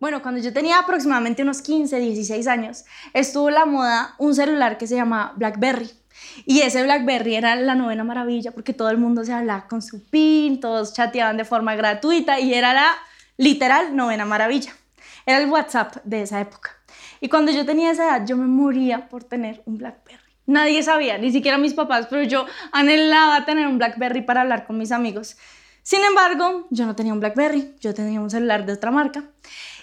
Bueno, 0.00 0.22
cuando 0.22 0.40
yo 0.40 0.50
tenía 0.50 0.78
aproximadamente 0.78 1.42
unos 1.42 1.60
15, 1.60 1.98
16 2.00 2.46
años, 2.46 2.86
estuvo 3.12 3.50
la 3.50 3.66
moda 3.66 4.14
un 4.16 4.34
celular 4.34 4.78
que 4.78 4.86
se 4.86 4.96
llama 4.96 5.34
BlackBerry. 5.36 5.90
Y 6.46 6.62
ese 6.62 6.82
BlackBerry 6.82 7.34
era 7.34 7.54
la 7.54 7.74
novena 7.74 8.02
maravilla 8.02 8.50
porque 8.52 8.72
todo 8.72 8.88
el 8.88 8.96
mundo 8.96 9.24
se 9.24 9.34
hablaba 9.34 9.68
con 9.68 9.82
su 9.82 10.02
PIN, 10.08 10.58
todos 10.58 10.94
chateaban 10.94 11.36
de 11.36 11.44
forma 11.44 11.74
gratuita 11.74 12.40
y 12.40 12.54
era 12.54 12.72
la 12.72 12.94
literal 13.36 13.94
novena 13.94 14.24
maravilla. 14.24 14.72
Era 15.26 15.36
el 15.38 15.50
WhatsApp 15.50 15.96
de 16.04 16.22
esa 16.22 16.40
época. 16.40 16.70
Y 17.20 17.28
cuando 17.28 17.52
yo 17.52 17.66
tenía 17.66 17.90
esa 17.90 18.04
edad, 18.04 18.26
yo 18.26 18.38
me 18.38 18.46
moría 18.46 19.06
por 19.10 19.24
tener 19.24 19.62
un 19.66 19.76
BlackBerry. 19.76 20.18
Nadie 20.46 20.82
sabía, 20.82 21.18
ni 21.18 21.30
siquiera 21.30 21.58
mis 21.58 21.74
papás, 21.74 22.06
pero 22.08 22.22
yo 22.22 22.46
anhelaba 22.72 23.44
tener 23.44 23.66
un 23.66 23.76
BlackBerry 23.76 24.22
para 24.22 24.40
hablar 24.40 24.66
con 24.66 24.78
mis 24.78 24.92
amigos. 24.92 25.36
Sin 25.82 26.04
embargo, 26.04 26.66
yo 26.70 26.86
no 26.86 26.94
tenía 26.94 27.12
un 27.12 27.20
BlackBerry, 27.20 27.74
yo 27.80 27.94
tenía 27.94 28.20
un 28.20 28.30
celular 28.30 28.66
de 28.66 28.72
otra 28.72 28.90
marca. 28.90 29.24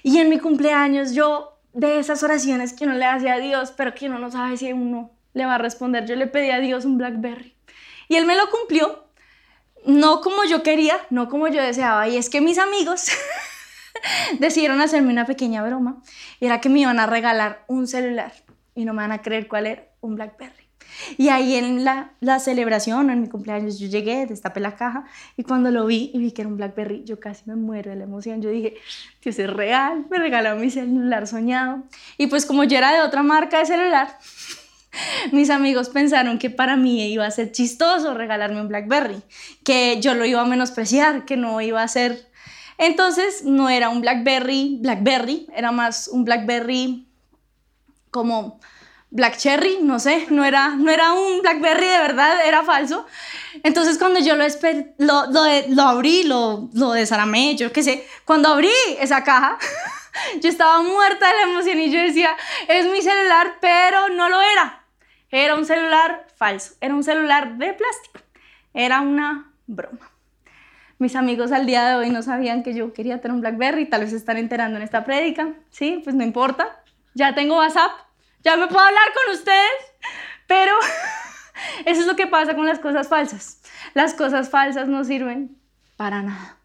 Y 0.03 0.19
en 0.19 0.29
mi 0.29 0.39
cumpleaños, 0.39 1.13
yo, 1.13 1.59
de 1.73 1.99
esas 1.99 2.23
oraciones 2.23 2.73
que 2.73 2.85
uno 2.85 2.93
le 2.93 3.05
hacía 3.05 3.35
a 3.35 3.39
Dios, 3.39 3.73
pero 3.75 3.93
que 3.93 4.07
uno 4.07 4.19
no 4.19 4.31
sabe 4.31 4.57
si 4.57 4.73
uno 4.73 5.11
le 5.33 5.45
va 5.45 5.55
a 5.55 5.59
responder, 5.59 6.05
yo 6.05 6.15
le 6.15 6.27
pedí 6.27 6.51
a 6.51 6.59
Dios 6.59 6.85
un 6.85 6.97
BlackBerry. 6.97 7.55
Y 8.07 8.15
él 8.15 8.25
me 8.25 8.35
lo 8.35 8.49
cumplió, 8.49 9.05
no 9.85 10.21
como 10.21 10.43
yo 10.45 10.63
quería, 10.63 10.99
no 11.09 11.29
como 11.29 11.47
yo 11.47 11.61
deseaba. 11.61 12.07
Y 12.07 12.17
es 12.17 12.29
que 12.29 12.41
mis 12.41 12.57
amigos 12.57 13.09
decidieron 14.39 14.81
hacerme 14.81 15.11
una 15.11 15.25
pequeña 15.25 15.63
broma. 15.63 16.01
Era 16.39 16.61
que 16.61 16.69
me 16.69 16.79
iban 16.79 16.99
a 16.99 17.05
regalar 17.05 17.63
un 17.67 17.87
celular 17.87 18.33
y 18.75 18.85
no 18.85 18.93
me 18.93 19.01
van 19.01 19.11
a 19.11 19.21
creer 19.21 19.47
cuál 19.47 19.67
era, 19.67 19.83
un 20.01 20.15
BlackBerry. 20.15 20.66
Y 21.17 21.29
ahí 21.29 21.55
en 21.55 21.83
la, 21.83 22.11
celebración, 22.39 23.09
en 23.09 23.21
mi 23.21 23.29
cumpleaños, 23.29 23.79
yo 23.79 23.87
llegué, 23.87 24.25
destapé 24.25 24.59
la 24.59 24.75
caja 24.75 25.05
y 25.35 25.43
cuando 25.43 25.71
lo 25.71 25.85
vi 25.85 26.11
y 26.13 26.19
vi 26.19 26.31
que 26.31 26.41
era 26.41 26.49
un 26.49 26.57
BlackBerry, 26.57 27.03
yo 27.05 27.19
casi 27.19 27.43
me 27.45 27.55
muero 27.55 27.91
de 27.91 27.97
la 27.97 28.03
emoción. 28.03 28.41
Yo 28.41 28.49
dije, 28.49 28.75
Dios 29.21 29.39
es 29.39 29.49
real, 29.51 30.05
me 30.09 30.17
regaló 30.17 30.55
mi 30.55 30.69
celular 30.69 31.27
soñado. 31.27 31.83
Y 32.17 32.27
pues 32.27 32.45
como 32.45 32.63
yo 32.63 32.77
era 32.77 32.93
de 32.93 33.01
otra 33.01 33.23
marca 33.23 33.59
de 33.59 33.65
celular, 33.65 34.17
mis 35.31 35.49
amigos 35.49 35.89
pensaron 35.89 36.37
que 36.39 36.49
para 36.49 36.75
mí 36.75 37.05
iba 37.11 37.25
a 37.25 37.31
ser 37.31 37.51
chistoso 37.51 38.13
regalarme 38.13 38.61
un 38.61 38.67
BlackBerry, 38.67 39.21
que 39.63 39.99
yo 40.01 40.13
lo 40.13 40.25
iba 40.25 40.41
a 40.41 40.45
menospreciar, 40.45 41.25
que 41.25 41.37
no 41.37 41.61
iba 41.61 41.81
a 41.81 41.87
ser... 41.87 42.27
Entonces 42.79 43.43
no 43.43 43.69
era 43.69 43.89
un 43.89 44.01
BlackBerry, 44.01 44.77
BlackBerry, 44.81 45.47
era 45.55 45.71
más 45.71 46.07
un 46.07 46.25
BlackBerry 46.25 47.07
como 48.11 48.59
Black 49.09 49.37
Cherry, 49.37 49.79
no 49.81 49.99
sé, 49.99 50.27
no 50.29 50.43
era, 50.43 50.69
no 50.69 50.91
era 50.91 51.13
un 51.13 51.41
Blackberry 51.41 51.87
de 51.87 51.97
verdad, 51.97 52.45
era 52.45 52.63
falso. 52.63 53.05
Entonces 53.63 53.97
cuando 53.97 54.19
yo 54.19 54.35
lo, 54.35 54.45
lo, 54.97 55.27
lo, 55.31 55.41
lo, 55.69 55.81
abrí, 55.83 56.23
lo, 56.23 56.69
lo 56.73 56.95
yo 56.95 57.71
qué 57.71 57.83
sé, 57.83 58.05
cuando 58.25 58.49
abrí 58.49 58.69
esa 58.99 59.23
caja, 59.23 59.57
yo 60.41 60.49
estaba 60.49 60.81
muerta 60.81 61.27
de 61.27 61.33
la 61.35 61.51
emoción 61.51 61.79
y 61.79 61.91
yo 61.91 62.01
decía, 62.01 62.35
es 62.67 62.85
mi 62.87 63.01
celular, 63.01 63.55
pero 63.61 64.09
no 64.09 64.29
lo 64.29 64.41
era. 64.41 64.83
Era 65.29 65.55
un 65.55 65.65
celular 65.65 66.27
falso, 66.35 66.75
era 66.81 66.93
un 66.93 67.03
celular 67.03 67.57
de 67.57 67.73
plástico, 67.73 68.19
era 68.73 69.01
una 69.01 69.51
broma. 69.67 70.11
Mis 70.99 71.15
amigos 71.15 71.51
al 71.51 71.65
día 71.65 71.87
de 71.87 71.95
hoy 71.95 72.09
no 72.09 72.23
sabían 72.23 72.63
que 72.63 72.73
yo 72.73 72.93
quería 72.93 73.21
tener 73.21 73.35
un 73.35 73.41
Blackberry, 73.41 73.85
tal 73.85 74.01
vez 74.01 74.13
están 74.13 74.37
enterando 74.37 74.77
en 74.77 74.83
esta 74.83 75.05
prédica, 75.05 75.53
sí, 75.69 76.01
pues 76.03 76.15
no 76.15 76.23
importa, 76.23 76.81
ya 77.13 77.35
tengo 77.35 77.57
WhatsApp, 77.57 77.91
ya 78.43 78.55
me 78.57 78.67
puedo 78.67 78.79
hablar 78.79 79.13
con 79.13 79.35
ustedes, 79.35 79.93
pero 80.47 80.73
eso 81.85 82.01
es 82.01 82.07
lo 82.07 82.15
que 82.15 82.27
pasa 82.27 82.55
con 82.55 82.65
las 82.65 82.79
cosas 82.79 83.07
falsas. 83.07 83.61
Las 83.93 84.13
cosas 84.13 84.49
falsas 84.49 84.87
no 84.87 85.03
sirven 85.03 85.57
para 85.95 86.21
nada. 86.21 86.57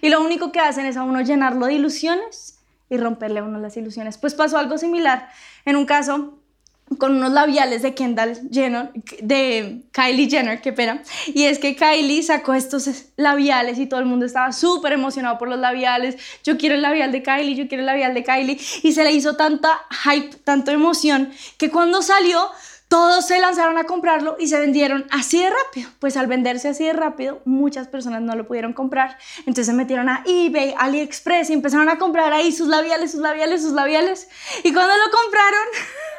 Y 0.00 0.08
lo 0.08 0.20
único 0.20 0.52
que 0.52 0.60
hacen 0.60 0.86
es 0.86 0.96
a 0.96 1.02
uno 1.02 1.20
llenarlo 1.20 1.66
de 1.66 1.74
ilusiones 1.74 2.58
y 2.88 2.96
romperle 2.96 3.40
a 3.40 3.44
uno 3.44 3.58
las 3.58 3.76
ilusiones. 3.76 4.18
Pues 4.18 4.34
pasó 4.34 4.58
algo 4.58 4.78
similar 4.78 5.28
en 5.64 5.76
un 5.76 5.86
caso 5.86 6.39
con 6.98 7.16
unos 7.16 7.32
labiales 7.32 7.82
de 7.82 7.94
Kendall 7.94 8.48
Jenner, 8.50 8.90
de 9.20 9.82
Kylie 9.92 10.28
Jenner, 10.28 10.60
qué 10.60 10.72
pena. 10.72 11.02
Y 11.28 11.44
es 11.44 11.58
que 11.58 11.76
Kylie 11.76 12.22
sacó 12.22 12.54
estos 12.54 12.90
labiales 13.16 13.78
y 13.78 13.86
todo 13.86 14.00
el 14.00 14.06
mundo 14.06 14.26
estaba 14.26 14.52
súper 14.52 14.92
emocionado 14.92 15.38
por 15.38 15.48
los 15.48 15.58
labiales. 15.58 16.16
Yo 16.42 16.58
quiero 16.58 16.74
el 16.74 16.82
labial 16.82 17.12
de 17.12 17.22
Kylie, 17.22 17.54
yo 17.54 17.68
quiero 17.68 17.82
el 17.82 17.86
labial 17.86 18.14
de 18.14 18.24
Kylie. 18.24 18.58
Y 18.82 18.92
se 18.92 19.04
le 19.04 19.12
hizo 19.12 19.36
tanta 19.36 19.80
hype, 20.04 20.36
tanta 20.44 20.72
emoción, 20.72 21.30
que 21.58 21.70
cuando 21.70 22.02
salió, 22.02 22.50
todos 22.88 23.24
se 23.24 23.38
lanzaron 23.38 23.78
a 23.78 23.84
comprarlo 23.84 24.36
y 24.40 24.48
se 24.48 24.58
vendieron 24.58 25.06
así 25.12 25.38
de 25.38 25.48
rápido. 25.48 25.88
Pues 26.00 26.16
al 26.16 26.26
venderse 26.26 26.68
así 26.68 26.84
de 26.84 26.92
rápido, 26.92 27.40
muchas 27.44 27.86
personas 27.86 28.20
no 28.22 28.34
lo 28.34 28.48
pudieron 28.48 28.72
comprar. 28.72 29.16
Entonces 29.40 29.66
se 29.66 29.72
metieron 29.74 30.08
a 30.08 30.24
eBay, 30.26 30.74
AliExpress 30.76 31.50
y 31.50 31.52
empezaron 31.52 31.88
a 31.88 31.98
comprar 31.98 32.32
ahí 32.32 32.50
sus 32.50 32.66
labiales, 32.66 33.12
sus 33.12 33.20
labiales, 33.20 33.62
sus 33.62 33.72
labiales. 33.72 34.28
Y 34.64 34.72
cuando 34.72 34.92
lo 34.92 35.10
compraron... 35.12 35.68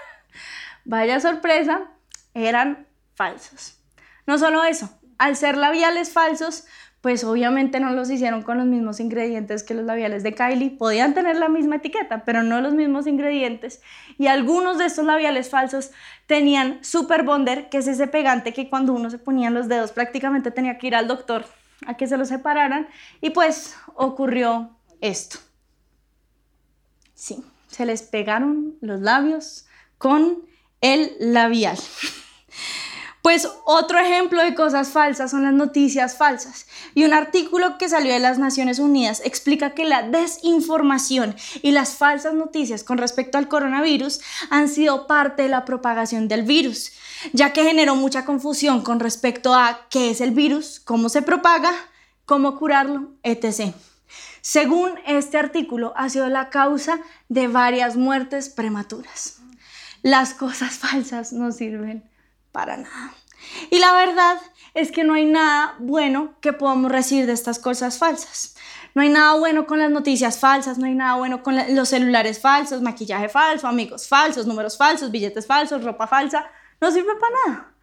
vaya 0.86 1.20
sorpresa, 1.20 1.92
eran 2.34 2.88
falsos. 3.16 3.80
No 4.26 4.38
solo 4.38 4.64
eso, 4.64 4.90
al 5.18 5.36
ser 5.36 5.58
labiales 5.58 6.12
falsos, 6.12 6.66
pues 7.02 7.24
obviamente 7.24 7.80
no 7.80 7.92
los 7.92 8.12
hicieron 8.12 8.44
con 8.44 8.60
los 8.60 8.68
mismos 8.68 9.00
ingredientes 9.00 9.64
que 9.64 9.74
los 9.74 9.86
labiales 9.86 10.22
de 10.22 10.36
Kylie. 10.36 10.70
Podían 10.70 11.16
tener 11.16 11.36
la 11.36 11.50
misma 11.50 11.78
etiqueta, 11.78 12.24
pero 12.26 12.44
no 12.44 12.62
los 12.62 12.74
mismos 12.74 13.08
ingredientes. 13.08 13.82
Y 14.20 14.28
algunos 14.28 14.78
de 14.78 14.86
estos 14.86 15.06
labiales 15.06 15.50
falsos 15.50 15.92
tenían 16.28 16.84
Super 16.84 17.24
Bonder, 17.24 17.70
que 17.70 17.80
es 17.80 17.88
ese 17.88 18.06
pegante 18.06 18.54
que 18.54 18.70
cuando 18.70 18.94
uno 18.94 19.10
se 19.10 19.18
ponía 19.18 19.50
los 19.50 19.68
dedos 19.68 19.92
prácticamente 19.92 20.52
tenía 20.52 20.78
que 20.78 20.88
ir 20.88 20.96
al 20.96 21.08
doctor 21.08 21.46
a 21.88 21.98
que 21.98 22.08
se 22.08 22.18
los 22.18 22.28
separaran. 22.28 22.88
Y 23.20 23.32
pues 23.32 23.76
ocurrió 23.96 24.78
esto. 25.02 25.40
Sí, 27.16 27.44
se 27.68 27.88
les 27.88 28.04
pegaron 28.04 28.76
los 28.82 29.02
labios 29.02 29.66
con 29.98 30.51
el 30.82 31.16
labial. 31.20 31.78
Pues 33.22 33.48
otro 33.66 34.00
ejemplo 34.00 34.44
de 34.44 34.56
cosas 34.56 34.90
falsas 34.90 35.30
son 35.30 35.44
las 35.44 35.54
noticias 35.54 36.18
falsas. 36.18 36.66
Y 36.96 37.04
un 37.04 37.14
artículo 37.14 37.78
que 37.78 37.88
salió 37.88 38.12
de 38.12 38.20
las 38.20 38.40
Naciones 38.40 38.80
Unidas 38.80 39.22
explica 39.24 39.76
que 39.76 39.86
la 39.86 40.02
desinformación 40.02 41.36
y 41.62 41.72
las 41.72 41.96
falsas 41.96 42.34
noticias 42.34 42.84
con 42.84 42.98
respecto 42.98 43.38
al 43.38 43.48
coronavirus 43.48 44.22
han 44.50 44.68
sido 44.68 45.06
parte 45.06 45.44
de 45.44 45.50
la 45.50 45.66
propagación 45.66 46.28
del 46.28 46.42
virus, 46.44 46.94
ya 47.32 47.54
que 47.54 47.64
generó 47.64 47.96
mucha 47.96 48.26
confusión 48.26 48.82
con 48.82 49.00
respecto 49.00 49.54
a 49.54 49.88
qué 49.92 50.10
es 50.10 50.20
el 50.20 50.32
virus, 50.32 50.80
cómo 50.80 51.08
se 51.08 51.22
propaga, 51.22 51.74
cómo 52.26 52.58
curarlo, 52.58 53.12
etc. 53.22 53.76
Según 54.42 54.94
este 55.06 55.38
artículo, 55.38 55.94
ha 55.96 56.10
sido 56.10 56.28
la 56.28 56.50
causa 56.50 57.00
de 57.30 57.48
varias 57.48 57.98
muertes 57.98 58.50
prematuras 58.50 59.41
las 60.02 60.34
cosas 60.34 60.74
falsas 60.80 61.34
no 61.34 61.52
sirven 61.52 62.10
para 62.52 62.78
nada. 62.78 63.14
Y 63.70 63.80
la 63.80 63.94
verdad 63.94 64.38
es 64.74 64.92
que 64.92 65.04
no 65.04 65.14
hay 65.14 65.26
nada 65.26 65.76
bueno 65.80 66.36
que 66.42 66.54
podamos 66.54 66.92
recibir 66.92 67.26
de 67.26 67.34
estas 67.34 67.60
cosas 67.60 67.98
falsas. 67.98 68.56
No 68.94 69.02
hay 69.02 69.10
nada 69.10 69.36
bueno 69.36 69.66
con 69.66 69.80
las 69.80 69.90
noticias 69.90 70.40
falsas, 70.40 70.78
no 70.78 70.86
hay 70.86 70.96
nada 70.96 71.16
bueno 71.16 71.44
con 71.44 71.56
los 71.76 71.90
celulares 71.90 72.40
falsos, 72.40 72.82
maquillaje 72.82 73.30
falso, 73.30 73.68
amigos 73.68 74.08
falsos, 74.08 74.46
números 74.46 74.78
falsos, 74.78 75.12
billetes 75.12 75.48
falsos, 75.48 75.84
ropa 75.84 76.08
falsa. 76.08 76.46
No 76.80 76.92
sirve 76.92 77.14
para 77.16 77.36
nada. 77.48 77.74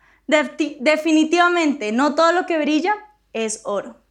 definitivamente, 0.81 1.93
no 1.93 2.15
todo 2.15 2.33
lo 2.33 2.47
que 2.47 2.59
brilla 2.59 2.95
es 3.33 3.63
oro. 3.65 4.03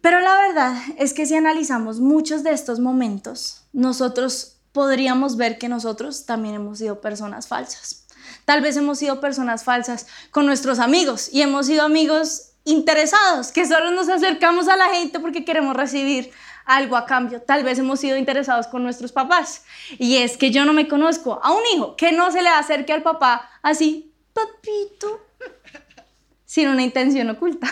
Pero 0.00 0.20
la 0.20 0.34
verdad 0.36 0.76
es 0.96 1.12
que 1.12 1.26
si 1.26 1.34
analizamos 1.34 2.00
muchos 2.00 2.42
de 2.42 2.52
estos 2.52 2.80
momentos, 2.80 3.66
nosotros 3.72 4.59
podríamos 4.72 5.36
ver 5.36 5.58
que 5.58 5.68
nosotros 5.68 6.26
también 6.26 6.54
hemos 6.56 6.78
sido 6.78 7.00
personas 7.00 7.48
falsas. 7.48 8.06
Tal 8.44 8.60
vez 8.60 8.76
hemos 8.76 8.98
sido 8.98 9.20
personas 9.20 9.64
falsas 9.64 10.06
con 10.30 10.46
nuestros 10.46 10.78
amigos 10.78 11.28
y 11.32 11.42
hemos 11.42 11.66
sido 11.66 11.84
amigos 11.84 12.52
interesados, 12.64 13.52
que 13.52 13.66
solo 13.66 13.90
nos 13.90 14.08
acercamos 14.08 14.68
a 14.68 14.76
la 14.76 14.88
gente 14.88 15.18
porque 15.18 15.44
queremos 15.44 15.76
recibir 15.76 16.30
algo 16.64 16.96
a 16.96 17.06
cambio. 17.06 17.42
Tal 17.42 17.64
vez 17.64 17.78
hemos 17.78 18.00
sido 18.00 18.16
interesados 18.16 18.66
con 18.66 18.82
nuestros 18.82 19.12
papás. 19.12 19.64
Y 19.98 20.18
es 20.18 20.36
que 20.36 20.50
yo 20.50 20.64
no 20.64 20.72
me 20.72 20.88
conozco 20.88 21.40
a 21.42 21.52
un 21.52 21.62
hijo 21.74 21.96
que 21.96 22.12
no 22.12 22.30
se 22.30 22.42
le 22.42 22.48
acerque 22.48 22.92
al 22.92 23.02
papá 23.02 23.50
así, 23.62 24.12
papito, 24.32 25.26
sin 26.44 26.68
una 26.68 26.82
intención 26.82 27.30
oculta. 27.30 27.66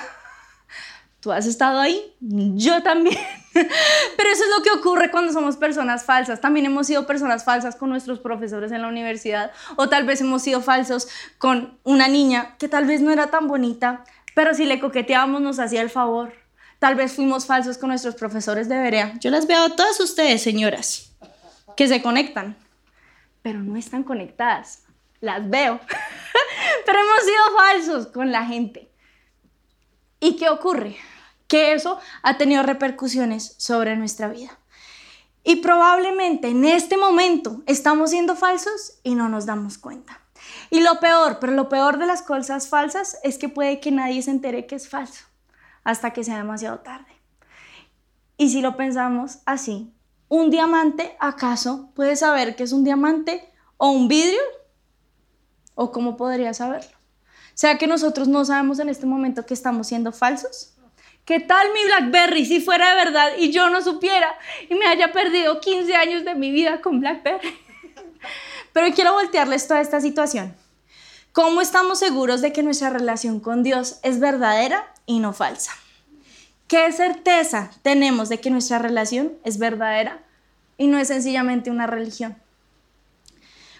¿Tú 1.21 1.33
has 1.33 1.47
estado 1.47 1.81
ahí? 1.81 2.15
Yo 2.21 2.83
también. 2.83 3.19
Pero 3.53 4.31
eso 4.31 4.45
es 4.45 4.51
lo 4.57 4.63
que 4.63 4.71
ocurre 4.71 5.11
cuando 5.11 5.33
somos 5.33 5.57
personas 5.57 6.05
falsas. 6.05 6.41
También 6.41 6.67
hemos 6.67 6.87
sido 6.87 7.07
personas 7.07 7.45
falsas 7.45 7.75
con 7.75 7.91
nuestros 7.91 8.21
profesores 8.21 8.71
en 8.71 8.83
la 8.83 8.89
universidad 8.89 9.51
o 9.77 9.89
tal 9.89 10.05
vez 10.05 10.21
hemos 10.21 10.43
sido 10.43 10.61
falsos 10.61 11.09
con 11.39 11.79
una 11.83 12.07
niña 12.07 12.57
que 12.59 12.69
tal 12.69 12.87
vez 12.87 13.01
no 13.01 13.11
era 13.11 13.29
tan 13.29 13.49
bonita, 13.49 14.05
pero 14.35 14.55
si 14.55 14.65
le 14.65 14.79
coqueteábamos 14.79 15.41
nos 15.41 15.59
hacía 15.59 15.83
el 15.83 15.91
favor. 15.91 16.33
Tal 16.79 16.95
vez 16.95 17.13
fuimos 17.13 17.47
falsos 17.47 17.77
con 17.79 17.89
nuestros 17.89 18.15
profesores 18.15 18.69
de 18.69 18.79
Berea. 18.79 19.15
Yo 19.19 19.31
las 19.31 19.49
veo 19.49 19.65
a 19.65 19.75
todas 19.75 19.99
ustedes, 19.99 20.41
señoras, 20.43 21.17
que 21.77 21.89
se 21.89 22.01
conectan, 22.01 22.57
pero 23.43 23.59
no 23.59 23.77
están 23.77 24.05
conectadas. 24.05 24.85
Las 25.21 25.51
veo. 25.51 25.81
pero 26.87 26.99
hemos 27.01 27.25
sido 27.25 27.57
falsos 27.57 28.07
con 28.07 28.31
la 28.31 28.45
gente. 28.45 28.88
¿Y 30.21 30.37
qué 30.37 30.49
ocurre? 30.49 30.97
que 31.49 31.73
eso 31.73 31.99
ha 32.23 32.37
tenido 32.37 32.63
repercusiones 32.63 33.55
sobre 33.57 33.97
nuestra 33.97 34.29
vida. 34.29 34.57
Y 35.43 35.57
probablemente 35.57 36.49
en 36.49 36.65
este 36.65 36.99
momento 36.99 37.63
estamos 37.67 38.11
siendo 38.11 38.37
falsos 38.37 38.99
y 39.03 39.15
no 39.15 39.29
nos 39.29 39.47
damos 39.47 39.79
cuenta. 39.79 40.21
Y 40.71 40.81
lo 40.81 41.01
peor, 41.01 41.39
pero 41.41 41.55
lo 41.55 41.69
peor 41.69 41.99
de 41.99 42.07
las 42.07 42.23
cosas 42.23 42.69
falsas 42.69 43.19
es 43.25 43.39
que 43.39 43.49
puede 43.49 43.81
que 43.81 43.91
nadie 43.91 44.23
se 44.23 44.31
entere 44.31 44.67
que 44.67 44.77
es 44.77 44.89
falso 44.89 45.25
hasta 45.85 46.13
que 46.13 46.23
sea 46.23 46.37
demasiado 46.37 46.81
tarde. 46.81 47.07
Y 48.37 48.51
si 48.51 48.61
lo 48.61 48.77
pensamos 48.77 49.39
así, 49.47 49.93
¿un 50.29 50.51
diamante 50.51 51.17
acaso 51.19 51.91
puede 51.95 52.15
saber 52.15 52.55
que 52.55 52.65
es 52.65 52.73
un 52.73 52.85
diamante 52.85 53.51
o 53.79 53.91
un 53.91 54.07
vidrio? 54.07 54.43
¿O 55.75 55.91
cómo 55.93 56.17
podría 56.17 56.53
saberlo? 56.53 56.98
¿Sea 57.59 57.77
que 57.77 57.89
nosotros 57.89 58.29
no 58.29 58.45
sabemos 58.45 58.79
en 58.79 58.89
este 58.89 59.05
momento 59.05 59.45
que 59.45 59.53
estamos 59.53 59.89
siendo 59.89 60.13
falsos? 60.13 60.75
¿Qué 61.25 61.41
tal 61.41 61.67
mi 61.75 61.83
Blackberry 61.87 62.47
si 62.47 62.61
fuera 62.61 62.91
de 62.91 63.05
verdad 63.05 63.33
y 63.37 63.51
yo 63.51 63.69
no 63.69 63.83
supiera 63.83 64.33
y 64.71 64.77
me 64.77 64.87
haya 64.87 65.11
perdido 65.11 65.59
15 65.59 65.93
años 65.97 66.25
de 66.25 66.37
mi 66.37 66.53
vida 66.53 66.81
con 66.81 67.01
Blackberry? 67.01 67.59
Pero 68.73 68.95
quiero 68.95 69.13
voltearles 69.15 69.67
toda 69.67 69.81
esta 69.81 70.01
situación. 70.01 70.55
¿Cómo 71.33 71.61
estamos 71.61 71.99
seguros 71.99 72.43
de 72.43 72.53
que 72.53 72.63
nuestra 72.63 72.91
relación 72.91 73.41
con 73.41 73.65
Dios 73.65 73.99
es 74.05 74.21
verdadera 74.21 74.95
y 75.05 75.19
no 75.19 75.33
falsa? 75.33 75.73
¿Qué 76.69 76.93
certeza 76.93 77.73
tenemos 77.83 78.29
de 78.29 78.39
que 78.39 78.51
nuestra 78.51 78.79
relación 78.79 79.33
es 79.43 79.59
verdadera 79.59 80.23
y 80.77 80.87
no 80.87 80.97
es 80.97 81.09
sencillamente 81.09 81.73
una 81.73 81.89
religión? 81.89 82.37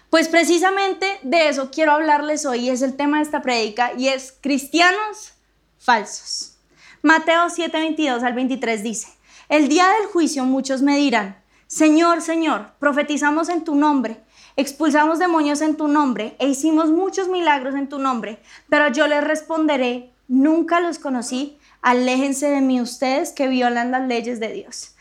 Pues 0.09 0.27
precisamente 0.27 1.19
de 1.23 1.49
eso 1.49 1.69
quiero 1.71 1.91
hablarles 1.91 2.45
hoy, 2.45 2.69
es 2.69 2.81
el 2.81 2.95
tema 2.95 3.17
de 3.17 3.23
esta 3.23 3.41
prédica 3.41 3.93
y 3.97 4.07
es 4.07 4.33
cristianos 4.41 5.33
falsos. 5.77 6.57
Mateo 7.01 7.45
7:22 7.45 8.23
al 8.23 8.33
23 8.33 8.83
dice, 8.83 9.07
el 9.49 9.67
día 9.67 9.87
del 9.99 10.07
juicio 10.07 10.45
muchos 10.45 10.81
me 10.81 10.97
dirán, 10.97 11.41
Señor, 11.67 12.21
Señor, 12.21 12.71
profetizamos 12.79 13.49
en 13.49 13.63
tu 13.63 13.75
nombre 13.75 14.21
expulsamos 14.59 15.19
demonios 15.19 15.61
en 15.61 15.77
tu 15.77 15.87
nombre 15.87 16.35
e 16.37 16.49
hicimos 16.49 16.91
muchos 16.91 17.29
milagros 17.29 17.75
en 17.75 17.87
tu 17.87 17.97
nombre, 17.97 18.39
pero 18.67 18.91
yo 18.91 19.07
les 19.07 19.23
responderé, 19.23 20.11
nunca 20.27 20.81
los 20.81 20.99
conocí, 20.99 21.57
aléjense 21.81 22.49
de 22.49 22.59
mí 22.59 22.81
ustedes 22.81 23.31
que 23.31 23.47
violan 23.47 23.91
las 23.91 24.05
leyes 24.05 24.41
de 24.41 24.51
Dios. 24.51 24.95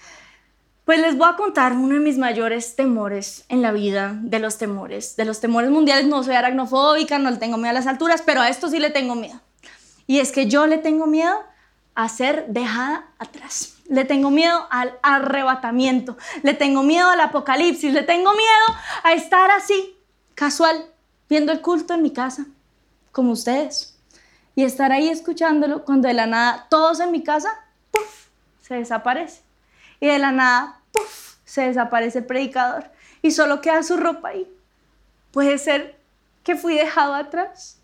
Pues 0.88 1.02
les 1.02 1.19
voy 1.19 1.29
a 1.29 1.37
contar 1.37 1.75
uno 1.75 1.96
de 1.96 2.00
mis 2.00 2.17
mayores 2.17 2.75
temores 2.75 3.44
en 3.50 3.61
la 3.61 3.73
vida, 3.73 4.14
de 4.23 4.38
los 4.38 4.56
temores, 4.56 5.17
de 5.17 5.26
los 5.26 5.38
temores 5.38 5.69
mundiales. 5.69 6.06
No 6.06 6.25
soy 6.25 6.35
aracnofóbica, 6.35 7.19
no 7.19 7.31
le 7.31 7.37
tengo 7.37 7.58
miedo 7.58 7.69
a 7.69 7.75
las 7.75 7.87
alturas, 7.87 8.23
pero 8.25 8.40
a 8.40 8.49
esto 8.49 8.70
sí 8.70 8.79
le 8.79 8.88
tengo 8.88 9.14
miedo. 9.14 9.38
Y 10.06 10.20
es 10.20 10.32
que 10.32 10.46
yo 10.46 10.67
le 10.67 10.79
tengo 10.79 11.06
miedo 11.06 11.44
a 11.94 12.08
ser 12.08 12.46
dejada 12.49 13.05
atrás. 13.19 13.75
Le 13.90 14.06
tengo 14.06 14.31
miedo 14.31 14.67
al 14.70 14.99
arrebatamiento, 15.02 16.17
le 16.43 16.55
tengo 16.55 16.82
miedo 16.82 17.11
al 17.11 17.20
apocalipsis, 17.20 17.93
le 17.93 18.02
tengo 18.02 18.32
miedo 18.32 18.79
a 19.02 19.12
estar 19.12 19.50
así, 19.50 19.94
casual, 20.35 20.87
viendo 21.29 21.52
el 21.52 21.61
culto 21.61 21.93
en 21.93 22.02
mi 22.02 22.14
casa, 22.14 22.46
como 23.12 23.32
ustedes. 23.32 23.94
Y 24.55 24.64
estar 24.64 24.90
ahí 24.90 25.11
escuchándolo 25.11 25.85
cuando 25.85 26.08
de 26.08 26.14
la 26.14 26.25
nada 26.25 26.67
todos 26.70 27.00
en 27.00 27.11
mi 27.11 27.23
casa, 27.23 27.50
¡puf!, 27.90 28.29
se 28.62 28.76
desaparece. 28.76 29.43
Y 30.00 30.06
de 30.06 30.19
la 30.20 30.31
nada, 30.31 30.77
se 31.44 31.62
desaparece 31.62 32.18
el 32.18 32.26
predicador. 32.26 32.90
Y 33.22 33.30
solo 33.30 33.60
queda 33.60 33.82
su 33.82 33.96
ropa 33.96 34.28
ahí. 34.28 34.46
Puede 35.32 35.58
ser 35.58 35.98
que 36.44 36.56
fui 36.56 36.74
dejado 36.74 37.14
atrás. 37.14 37.78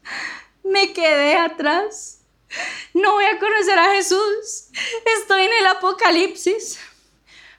Me 0.63 0.93
quedé 0.93 1.37
atrás 1.37 2.25
no 2.93 3.13
voy 3.13 3.25
a 3.25 3.39
conocer 3.39 3.79
a 3.79 3.95
Jesús. 3.95 4.69
Estoy 5.21 5.43
en 5.43 5.53
el 5.61 5.67
apocalipsis. 5.67 6.79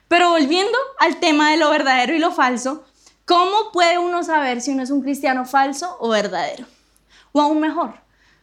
Pero 0.08 0.30
volviendo 0.30 0.78
al 0.98 1.18
tema 1.18 1.50
de 1.50 1.56
lo 1.56 1.70
verdadero 1.70 2.14
y 2.14 2.18
lo 2.18 2.30
falso, 2.30 2.84
¿cómo 3.24 3.72
puede 3.72 3.98
uno 3.98 4.22
saber 4.22 4.60
si 4.60 4.70
uno 4.70 4.82
es 4.82 4.90
un 4.90 5.02
cristiano 5.02 5.44
falso 5.44 5.96
o 6.00 6.08
verdadero? 6.08 6.64
O 7.32 7.40
aún 7.40 7.60
mejor, 7.60 7.94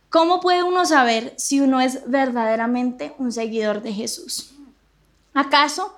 ¿cómo 0.10 0.42
puede 0.42 0.62
uno 0.62 0.86
saber 0.86 1.34
si 1.38 1.62
uno 1.62 1.80
es 1.80 2.10
verdaderamente 2.10 3.16
un 3.18 3.32
seguidor 3.32 3.82
de 3.82 3.94
Jesús? 3.94 4.54
¿Acaso 5.34 5.98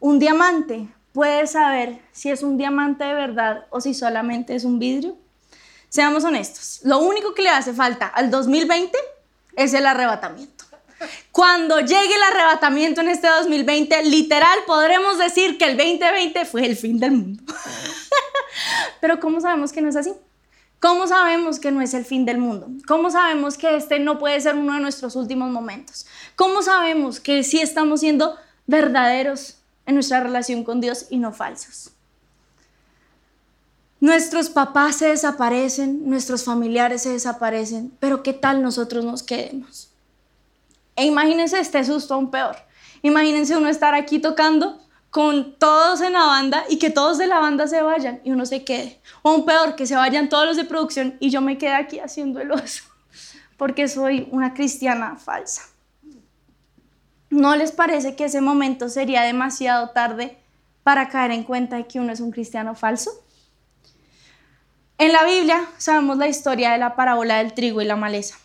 un 0.00 0.18
diamante 0.18 0.88
puede 1.12 1.46
saber 1.46 2.00
si 2.12 2.30
es 2.30 2.42
un 2.42 2.56
diamante 2.58 3.04
de 3.04 3.14
verdad 3.14 3.66
o 3.70 3.80
si 3.80 3.94
solamente 3.94 4.54
es 4.54 4.64
un 4.64 4.78
vidrio? 4.78 5.16
Seamos 5.88 6.24
honestos, 6.24 6.80
lo 6.84 6.98
único 6.98 7.34
que 7.34 7.42
le 7.42 7.48
hace 7.48 7.72
falta 7.72 8.06
al 8.06 8.30
2020 8.30 8.98
es 9.56 9.72
el 9.72 9.86
arrebatamiento. 9.86 10.64
Cuando 11.30 11.80
llegue 11.80 12.14
el 12.14 12.22
arrebatamiento 12.22 13.00
en 13.02 13.08
este 13.08 13.28
2020, 13.28 14.04
literal 14.04 14.58
podremos 14.66 15.18
decir 15.18 15.58
que 15.58 15.66
el 15.66 15.76
2020 15.76 16.44
fue 16.46 16.66
el 16.66 16.76
fin 16.76 16.98
del 16.98 17.12
mundo. 17.12 17.42
Pero 19.00 19.20
¿cómo 19.20 19.40
sabemos 19.40 19.72
que 19.72 19.82
no 19.82 19.88
es 19.88 19.96
así? 19.96 20.12
¿Cómo 20.80 21.06
sabemos 21.06 21.58
que 21.58 21.70
no 21.70 21.80
es 21.80 21.94
el 21.94 22.04
fin 22.04 22.24
del 22.24 22.38
mundo? 22.38 22.68
¿Cómo 22.86 23.10
sabemos 23.10 23.58
que 23.58 23.76
este 23.76 23.98
no 23.98 24.18
puede 24.18 24.40
ser 24.40 24.54
uno 24.56 24.74
de 24.74 24.80
nuestros 24.80 25.16
últimos 25.16 25.50
momentos? 25.50 26.06
¿Cómo 26.36 26.62
sabemos 26.62 27.20
que 27.20 27.42
sí 27.42 27.60
estamos 27.60 28.00
siendo 28.00 28.36
verdaderos 28.66 29.56
en 29.86 29.94
nuestra 29.94 30.20
relación 30.20 30.64
con 30.64 30.80
Dios 30.80 31.06
y 31.10 31.18
no 31.18 31.32
falsos? 31.32 31.92
Nuestros 34.00 34.50
papás 34.50 34.96
se 34.96 35.08
desaparecen, 35.08 36.08
nuestros 36.08 36.44
familiares 36.44 37.02
se 37.02 37.10
desaparecen, 37.10 37.92
pero 37.98 38.22
¿qué 38.22 38.34
tal 38.34 38.62
nosotros 38.62 39.04
nos 39.04 39.22
quedemos? 39.22 39.90
E 40.96 41.06
imagínense 41.06 41.58
este 41.58 41.82
susto 41.84 42.14
aún 42.14 42.30
peor. 42.30 42.56
Imagínense 43.02 43.56
uno 43.56 43.68
estar 43.68 43.94
aquí 43.94 44.18
tocando 44.18 44.80
con 45.10 45.54
todos 45.58 46.02
en 46.02 46.12
la 46.12 46.24
banda 46.24 46.64
y 46.68 46.78
que 46.78 46.90
todos 46.90 47.16
de 47.16 47.26
la 47.26 47.38
banda 47.38 47.66
se 47.66 47.80
vayan 47.80 48.20
y 48.22 48.32
uno 48.32 48.44
se 48.44 48.64
quede. 48.64 49.00
O 49.22 49.30
aún 49.30 49.46
peor, 49.46 49.76
que 49.76 49.86
se 49.86 49.96
vayan 49.96 50.28
todos 50.28 50.46
los 50.46 50.56
de 50.56 50.64
producción 50.64 51.16
y 51.20 51.30
yo 51.30 51.40
me 51.40 51.56
quede 51.56 51.74
aquí 51.74 51.98
haciendo 52.00 52.40
el 52.40 52.52
oso, 52.52 52.84
porque 53.56 53.88
soy 53.88 54.28
una 54.30 54.52
cristiana 54.52 55.16
falsa. 55.16 55.62
¿No 57.36 57.54
les 57.54 57.70
parece 57.70 58.16
que 58.16 58.24
ese 58.24 58.40
momento 58.40 58.88
sería 58.88 59.20
demasiado 59.20 59.90
tarde 59.90 60.38
para 60.82 61.10
caer 61.10 61.32
en 61.32 61.44
cuenta 61.44 61.76
de 61.76 61.86
que 61.86 62.00
uno 62.00 62.10
es 62.10 62.20
un 62.20 62.30
cristiano 62.30 62.74
falso? 62.74 63.10
En 64.96 65.12
la 65.12 65.22
Biblia 65.22 65.68
sabemos 65.76 66.16
la 66.16 66.28
historia 66.28 66.72
de 66.72 66.78
la 66.78 66.96
parábola 66.96 67.36
del 67.36 67.52
trigo 67.52 67.82
y 67.82 67.84
la 67.84 67.94
maleza. 67.94 68.38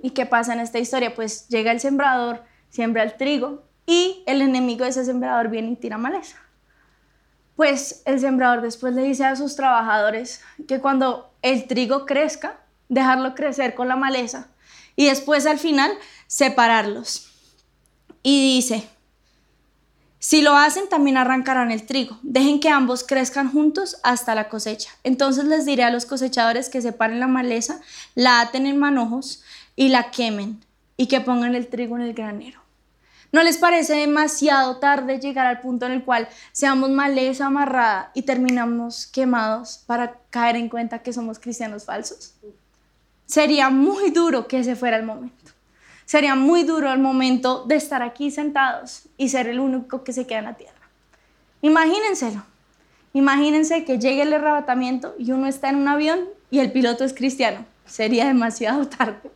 ¿Y 0.00 0.10
qué 0.10 0.26
pasa 0.26 0.52
en 0.52 0.60
esta 0.60 0.78
historia? 0.78 1.12
Pues 1.12 1.48
llega 1.48 1.72
el 1.72 1.80
sembrador, 1.80 2.44
siembra 2.70 3.02
el 3.02 3.16
trigo 3.16 3.64
y 3.84 4.22
el 4.26 4.42
enemigo 4.42 4.84
de 4.84 4.90
ese 4.90 5.04
sembrador 5.04 5.48
viene 5.48 5.72
y 5.72 5.76
tira 5.76 5.98
maleza. 5.98 6.36
Pues 7.56 8.02
el 8.04 8.20
sembrador 8.20 8.60
después 8.62 8.94
le 8.94 9.02
dice 9.02 9.24
a 9.24 9.34
sus 9.34 9.56
trabajadores 9.56 10.40
que 10.68 10.78
cuando 10.78 11.32
el 11.42 11.66
trigo 11.66 12.06
crezca, 12.06 12.60
dejarlo 12.88 13.34
crecer 13.34 13.74
con 13.74 13.88
la 13.88 13.96
maleza 13.96 14.46
y 14.94 15.06
después 15.06 15.46
al 15.46 15.58
final 15.58 15.90
separarlos. 16.28 17.33
Y 18.24 18.40
dice, 18.56 18.88
si 20.18 20.40
lo 20.40 20.56
hacen, 20.56 20.88
también 20.88 21.18
arrancarán 21.18 21.70
el 21.70 21.84
trigo. 21.84 22.18
Dejen 22.22 22.58
que 22.58 22.70
ambos 22.70 23.04
crezcan 23.04 23.52
juntos 23.52 23.98
hasta 24.02 24.34
la 24.34 24.48
cosecha. 24.48 24.90
Entonces 25.04 25.44
les 25.44 25.66
diré 25.66 25.84
a 25.84 25.90
los 25.90 26.06
cosechadores 26.06 26.70
que 26.70 26.80
separen 26.80 27.20
la 27.20 27.26
maleza, 27.26 27.82
la 28.14 28.40
aten 28.40 28.66
en 28.66 28.78
manojos 28.78 29.42
y 29.76 29.90
la 29.90 30.10
quemen 30.10 30.64
y 30.96 31.08
que 31.08 31.20
pongan 31.20 31.54
el 31.54 31.68
trigo 31.68 31.96
en 31.96 32.02
el 32.02 32.14
granero. 32.14 32.58
¿No 33.32 33.42
les 33.42 33.58
parece 33.58 33.96
demasiado 33.96 34.78
tarde 34.78 35.20
llegar 35.20 35.44
al 35.44 35.60
punto 35.60 35.84
en 35.84 35.92
el 35.92 36.04
cual 36.04 36.26
seamos 36.52 36.88
maleza 36.88 37.44
amarrada 37.44 38.10
y 38.14 38.22
terminamos 38.22 39.06
quemados 39.06 39.82
para 39.84 40.16
caer 40.30 40.56
en 40.56 40.70
cuenta 40.70 41.00
que 41.00 41.12
somos 41.12 41.38
cristianos 41.38 41.84
falsos? 41.84 42.32
Sería 43.26 43.68
muy 43.68 44.10
duro 44.10 44.48
que 44.48 44.60
ese 44.60 44.74
fuera 44.74 44.96
el 44.96 45.04
momento. 45.04 45.43
Sería 46.04 46.34
muy 46.34 46.64
duro 46.64 46.92
el 46.92 46.98
momento 46.98 47.64
de 47.64 47.76
estar 47.76 48.02
aquí 48.02 48.30
sentados 48.30 49.04
y 49.16 49.30
ser 49.30 49.48
el 49.48 49.58
único 49.58 50.04
que 50.04 50.12
se 50.12 50.26
queda 50.26 50.40
en 50.40 50.44
la 50.44 50.54
tierra. 50.54 50.74
Imagínenselo. 51.62 52.42
Imagínense 53.14 53.84
que 53.84 53.98
llegue 53.98 54.22
el 54.22 54.32
arrebatamiento 54.32 55.14
y 55.18 55.32
uno 55.32 55.46
está 55.46 55.70
en 55.70 55.76
un 55.76 55.88
avión 55.88 56.20
y 56.50 56.58
el 56.58 56.72
piloto 56.72 57.04
es 57.04 57.14
cristiano. 57.14 57.64
Sería 57.86 58.26
demasiado 58.26 58.86
tarde. 58.88 59.30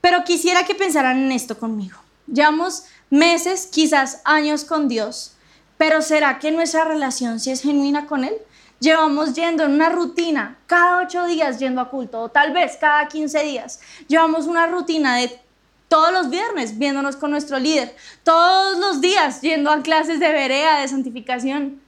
Pero 0.00 0.24
quisiera 0.24 0.64
que 0.64 0.74
pensaran 0.74 1.18
en 1.18 1.32
esto 1.32 1.56
conmigo. 1.58 1.96
Llevamos 2.26 2.84
meses, 3.10 3.66
quizás 3.66 4.20
años 4.24 4.64
con 4.64 4.88
Dios, 4.88 5.36
pero 5.78 6.02
¿será 6.02 6.38
que 6.38 6.50
nuestra 6.50 6.84
relación 6.84 7.40
si 7.40 7.50
es 7.50 7.62
genuina 7.62 8.06
con 8.06 8.24
Él? 8.24 8.34
Llevamos 8.82 9.34
yendo 9.34 9.62
en 9.62 9.74
una 9.74 9.90
rutina, 9.90 10.58
cada 10.66 11.04
ocho 11.04 11.24
días 11.26 11.60
yendo 11.60 11.80
a 11.80 11.88
culto, 11.88 12.20
o 12.20 12.28
tal 12.30 12.52
vez 12.52 12.76
cada 12.80 13.06
quince 13.06 13.44
días. 13.44 13.78
Llevamos 14.08 14.48
una 14.48 14.66
rutina 14.66 15.18
de 15.18 15.40
todos 15.86 16.12
los 16.12 16.30
viernes 16.30 16.76
viéndonos 16.76 17.14
con 17.14 17.30
nuestro 17.30 17.60
líder, 17.60 17.94
todos 18.24 18.76
los 18.78 19.00
días 19.00 19.40
yendo 19.40 19.70
a 19.70 19.82
clases 19.82 20.18
de 20.18 20.32
verea, 20.32 20.80
de 20.80 20.88
santificación. 20.88 21.80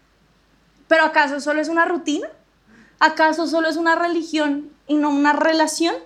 ¿Pero 0.86 1.02
acaso 1.02 1.40
solo 1.40 1.60
es 1.60 1.68
una 1.68 1.84
rutina? 1.84 2.28
¿Acaso 3.00 3.48
solo 3.48 3.68
es 3.68 3.76
una 3.76 3.96
religión 3.96 4.70
y 4.86 4.94
no 4.94 5.10
una 5.10 5.32
relación? 5.32 5.96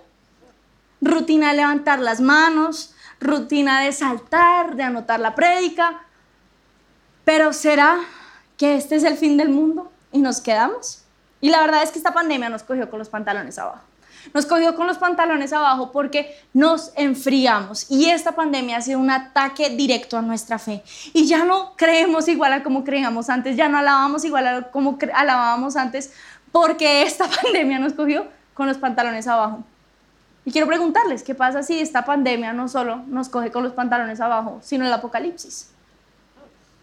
Rutina 1.01 1.49
de 1.49 1.57
levantar 1.57 1.99
las 1.99 2.19
manos, 2.19 2.95
rutina 3.19 3.81
de 3.81 3.91
saltar, 3.91 4.75
de 4.75 4.81
anotar 4.81 5.19
la 5.19 5.35
prédica. 5.35 6.01
Pero 7.25 7.53
¿será 7.53 7.99
que 8.57 8.73
este 8.73 8.95
es 8.95 9.03
el 9.03 9.17
fin 9.17 9.37
del 9.37 9.49
mundo 9.49 9.91
y 10.11 10.19
nos 10.19 10.41
quedamos. 10.41 11.03
Y 11.41 11.49
la 11.49 11.61
verdad 11.61 11.83
es 11.83 11.91
que 11.91 11.99
esta 11.99 12.13
pandemia 12.13 12.49
nos 12.49 12.63
cogió 12.63 12.89
con 12.89 12.99
los 12.99 13.09
pantalones 13.09 13.57
abajo. 13.57 13.83
Nos 14.33 14.45
cogió 14.45 14.75
con 14.75 14.85
los 14.85 14.97
pantalones 14.97 15.53
abajo 15.53 15.91
porque 15.91 16.37
nos 16.53 16.91
enfriamos 16.95 17.89
y 17.89 18.09
esta 18.09 18.33
pandemia 18.33 18.77
ha 18.77 18.81
sido 18.81 18.99
un 18.99 19.09
ataque 19.09 19.69
directo 19.69 20.17
a 20.17 20.21
nuestra 20.21 20.59
fe. 20.59 20.83
Y 21.13 21.25
ya 21.25 21.45
no 21.45 21.73
creemos 21.77 22.27
igual 22.27 22.53
a 22.53 22.63
como 22.63 22.83
creíamos 22.83 23.29
antes, 23.29 23.55
ya 23.55 23.69
no 23.69 23.77
alabamos 23.77 24.25
igual 24.25 24.47
a 24.47 24.71
como 24.71 24.97
alabábamos 25.13 25.77
antes 25.77 26.11
porque 26.51 27.03
esta 27.03 27.27
pandemia 27.43 27.79
nos 27.79 27.93
cogió 27.93 28.27
con 28.53 28.67
los 28.67 28.77
pantalones 28.77 29.25
abajo. 29.27 29.63
Y 30.45 30.51
quiero 30.51 30.67
preguntarles, 30.67 31.23
¿qué 31.23 31.35
pasa 31.35 31.63
si 31.63 31.79
esta 31.79 32.05
pandemia 32.05 32.53
no 32.53 32.67
solo 32.67 32.97
nos 33.07 33.29
coge 33.29 33.51
con 33.51 33.63
los 33.63 33.73
pantalones 33.73 34.19
abajo, 34.19 34.59
sino 34.61 34.85
el 34.85 34.91
apocalipsis, 34.91 35.71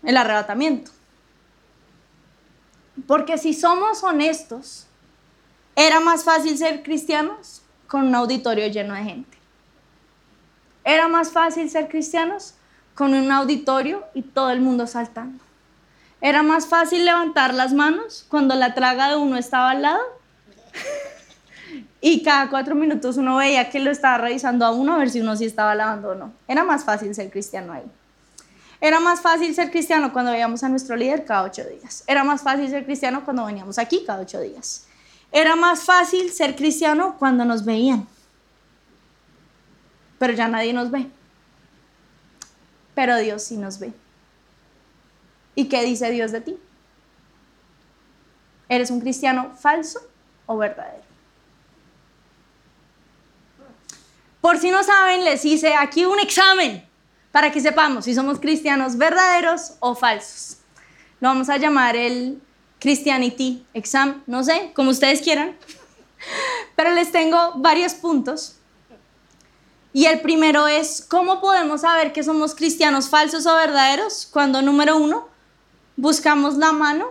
el 0.02 0.16
arrebatamiento? 0.16 0.95
Porque 3.06 3.38
si 3.38 3.52
somos 3.52 4.02
honestos, 4.02 4.86
era 5.74 6.00
más 6.00 6.24
fácil 6.24 6.56
ser 6.56 6.82
cristianos 6.82 7.62
con 7.86 8.06
un 8.06 8.14
auditorio 8.14 8.66
lleno 8.68 8.94
de 8.94 9.04
gente. 9.04 9.38
Era 10.84 11.08
más 11.08 11.30
fácil 11.30 11.68
ser 11.68 11.88
cristianos 11.88 12.54
con 12.94 13.12
un 13.12 13.30
auditorio 13.30 14.04
y 14.14 14.22
todo 14.22 14.50
el 14.50 14.60
mundo 14.60 14.86
saltando. 14.86 15.44
Era 16.20 16.42
más 16.42 16.66
fácil 16.66 17.04
levantar 17.04 17.52
las 17.52 17.74
manos 17.74 18.24
cuando 18.28 18.54
la 18.54 18.74
traga 18.74 19.10
de 19.10 19.16
uno 19.16 19.36
estaba 19.36 19.70
al 19.70 19.82
lado 19.82 20.02
y 22.00 22.22
cada 22.22 22.48
cuatro 22.48 22.74
minutos 22.74 23.18
uno 23.18 23.36
veía 23.36 23.68
que 23.68 23.80
lo 23.80 23.90
estaba 23.90 24.16
revisando 24.16 24.64
a 24.64 24.70
uno 24.70 24.94
a 24.94 24.98
ver 24.98 25.10
si 25.10 25.20
uno 25.20 25.36
sí 25.36 25.44
estaba 25.44 25.74
lavando 25.74 26.10
o 26.10 26.14
no. 26.14 26.32
Era 26.48 26.64
más 26.64 26.84
fácil 26.84 27.14
ser 27.14 27.30
cristiano 27.30 27.74
ahí. 27.74 27.84
Era 28.80 29.00
más 29.00 29.20
fácil 29.20 29.54
ser 29.54 29.70
cristiano 29.70 30.12
cuando 30.12 30.32
veíamos 30.32 30.62
a 30.62 30.68
nuestro 30.68 30.96
líder 30.96 31.24
cada 31.24 31.44
ocho 31.44 31.64
días. 31.64 32.04
Era 32.06 32.24
más 32.24 32.42
fácil 32.42 32.68
ser 32.68 32.84
cristiano 32.84 33.24
cuando 33.24 33.46
veníamos 33.46 33.78
aquí 33.78 34.04
cada 34.06 34.22
ocho 34.22 34.40
días. 34.40 34.86
Era 35.32 35.56
más 35.56 35.84
fácil 35.84 36.30
ser 36.30 36.54
cristiano 36.56 37.16
cuando 37.18 37.44
nos 37.44 37.64
veían. 37.64 38.06
Pero 40.18 40.32
ya 40.34 40.48
nadie 40.48 40.72
nos 40.72 40.90
ve. 40.90 41.06
Pero 42.94 43.16
Dios 43.18 43.42
sí 43.42 43.56
nos 43.56 43.78
ve. 43.78 43.92
¿Y 45.54 45.68
qué 45.68 45.82
dice 45.84 46.10
Dios 46.10 46.32
de 46.32 46.42
ti? 46.42 46.58
¿Eres 48.68 48.90
un 48.90 49.00
cristiano 49.00 49.52
falso 49.58 50.00
o 50.46 50.56
verdadero? 50.56 51.04
Por 54.40 54.58
si 54.58 54.70
no 54.70 54.84
saben, 54.84 55.24
les 55.24 55.44
hice 55.44 55.74
aquí 55.74 56.04
un 56.04 56.20
examen 56.20 56.85
para 57.36 57.52
que 57.52 57.60
sepamos 57.60 58.06
si 58.06 58.14
somos 58.14 58.40
cristianos 58.40 58.96
verdaderos 58.96 59.74
o 59.80 59.94
falsos. 59.94 60.56
Lo 61.20 61.28
vamos 61.28 61.50
a 61.50 61.58
llamar 61.58 61.94
el 61.94 62.40
Christianity 62.80 63.62
Exam, 63.74 64.22
no 64.26 64.42
sé, 64.42 64.72
como 64.74 64.88
ustedes 64.88 65.20
quieran. 65.20 65.54
Pero 66.76 66.92
les 66.94 67.12
tengo 67.12 67.52
varios 67.56 67.92
puntos. 67.92 68.56
Y 69.92 70.06
el 70.06 70.22
primero 70.22 70.66
es, 70.66 71.04
¿cómo 71.06 71.42
podemos 71.42 71.82
saber 71.82 72.14
que 72.14 72.22
somos 72.22 72.54
cristianos 72.54 73.10
falsos 73.10 73.44
o 73.44 73.54
verdaderos? 73.54 74.26
Cuando, 74.32 74.62
número 74.62 74.96
uno, 74.96 75.28
buscamos 75.98 76.56
la 76.56 76.72
mano 76.72 77.10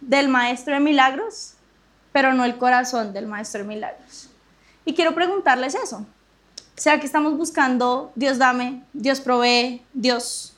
del 0.00 0.28
maestro 0.28 0.74
de 0.74 0.80
milagros, 0.80 1.54
pero 2.12 2.32
no 2.32 2.44
el 2.44 2.58
corazón 2.58 3.12
del 3.12 3.26
maestro 3.26 3.62
de 3.62 3.66
milagros. 3.66 4.28
Y 4.84 4.94
quiero 4.94 5.16
preguntarles 5.16 5.74
eso 5.74 6.06
sea 6.74 6.98
que 6.98 7.06
estamos 7.06 7.36
buscando, 7.36 8.12
Dios 8.14 8.38
dame, 8.38 8.82
Dios 8.92 9.20
provee, 9.20 9.82
Dios. 9.92 10.54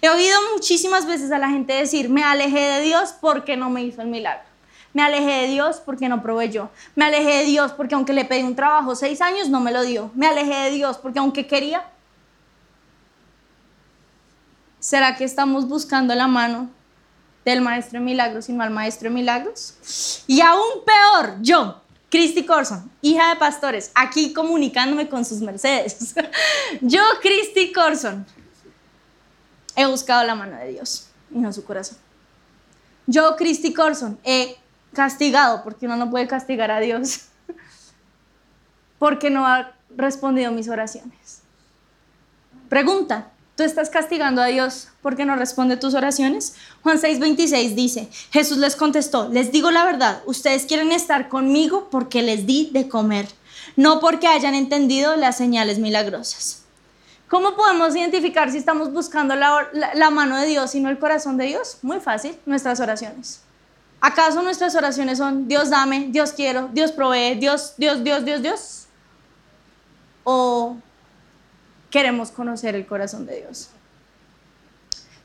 He 0.00 0.08
oído 0.08 0.36
muchísimas 0.52 1.06
veces 1.06 1.30
a 1.32 1.38
la 1.38 1.48
gente 1.48 1.72
decir, 1.72 2.08
me 2.08 2.22
alejé 2.22 2.60
de 2.60 2.80
Dios 2.82 3.14
porque 3.20 3.56
no 3.56 3.70
me 3.70 3.82
hizo 3.82 4.02
el 4.02 4.08
milagro. 4.08 4.48
Me 4.92 5.02
alejé 5.02 5.42
de 5.42 5.48
Dios 5.48 5.82
porque 5.84 6.08
no 6.08 6.22
proveyó. 6.22 6.70
Me 6.94 7.04
alejé 7.04 7.38
de 7.38 7.44
Dios 7.44 7.72
porque 7.72 7.94
aunque 7.94 8.12
le 8.12 8.24
pedí 8.24 8.42
un 8.42 8.56
trabajo 8.56 8.94
seis 8.94 9.20
años 9.20 9.48
no 9.48 9.60
me 9.60 9.72
lo 9.72 9.82
dio. 9.82 10.10
Me 10.14 10.26
alejé 10.26 10.54
de 10.54 10.70
Dios 10.70 10.98
porque 10.98 11.18
aunque 11.18 11.46
quería. 11.46 11.84
¿Será 14.80 15.16
que 15.16 15.24
estamos 15.24 15.68
buscando 15.68 16.14
la 16.14 16.28
mano 16.28 16.70
del 17.44 17.60
maestro 17.60 17.98
de 17.98 18.04
milagros 18.04 18.48
y 18.48 18.52
no 18.52 18.62
al 18.62 18.70
maestro 18.70 19.08
de 19.08 19.14
milagros? 19.14 20.24
Y 20.26 20.40
aún 20.40 20.84
peor, 20.84 21.36
yo, 21.42 21.82
Christy 22.10 22.46
Corson, 22.46 22.90
hija 23.02 23.30
de 23.30 23.36
pastores, 23.36 23.90
aquí 23.94 24.32
comunicándome 24.32 25.08
con 25.08 25.24
sus 25.24 25.40
Mercedes. 25.40 26.14
Yo, 26.80 27.02
Christy 27.20 27.72
Corson, 27.72 28.24
he 29.76 29.86
buscado 29.86 30.24
la 30.24 30.34
mano 30.34 30.56
de 30.56 30.68
Dios 30.68 31.08
y 31.30 31.38
no 31.38 31.52
su 31.52 31.64
corazón. 31.64 31.98
Yo, 33.06 33.36
Christy 33.36 33.72
Corson, 33.74 34.18
he 34.24 34.56
castigado, 34.92 35.62
porque 35.62 35.86
uno 35.86 35.96
no 35.96 36.10
puede 36.10 36.26
castigar 36.26 36.70
a 36.70 36.80
Dios, 36.80 37.26
porque 38.98 39.30
no 39.30 39.46
ha 39.46 39.72
respondido 39.96 40.50
mis 40.52 40.68
oraciones. 40.68 41.42
Pregunta, 42.68 43.32
¿Tú 43.58 43.64
estás 43.64 43.90
castigando 43.90 44.40
a 44.40 44.46
Dios 44.46 44.86
porque 45.02 45.24
no 45.24 45.34
responde 45.34 45.76
tus 45.76 45.94
oraciones? 45.94 46.54
Juan 46.84 46.96
6:26 47.00 47.74
dice, 47.74 48.08
Jesús 48.30 48.58
les 48.58 48.76
contestó, 48.76 49.28
les 49.30 49.50
digo 49.50 49.72
la 49.72 49.84
verdad, 49.84 50.22
ustedes 50.26 50.64
quieren 50.64 50.92
estar 50.92 51.28
conmigo 51.28 51.88
porque 51.90 52.22
les 52.22 52.46
di 52.46 52.70
de 52.72 52.88
comer, 52.88 53.26
no 53.74 53.98
porque 53.98 54.28
hayan 54.28 54.54
entendido 54.54 55.16
las 55.16 55.36
señales 55.38 55.80
milagrosas. 55.80 56.62
¿Cómo 57.28 57.56
podemos 57.56 57.96
identificar 57.96 58.48
si 58.52 58.58
estamos 58.58 58.92
buscando 58.92 59.34
la, 59.34 60.10
mano 60.12 60.36
de 60.36 60.46
Dios 60.46 60.76
y 60.76 60.80
no 60.80 60.88
el 60.88 61.00
corazón 61.00 61.36
de 61.36 61.46
Dios? 61.46 61.78
Muy 61.82 61.98
fácil, 61.98 62.38
nuestras 62.46 62.78
oraciones. 62.78 63.40
¿Acaso 64.00 64.40
nuestras 64.40 64.76
oraciones 64.76 65.18
son 65.18 65.48
Dios 65.48 65.68
dame, 65.68 66.06
Dios 66.10 66.32
quiero, 66.32 66.68
Dios 66.72 66.92
provee, 66.92 67.34
Dios, 67.34 67.74
Dios, 67.76 68.04
Dios, 68.04 68.24
Dios, 68.24 68.40
Dios? 68.40 68.86
¿O 70.22 70.76
queremos 71.90 72.30
conocer 72.30 72.74
el 72.74 72.86
corazón 72.86 73.26
de 73.26 73.36
Dios. 73.42 73.70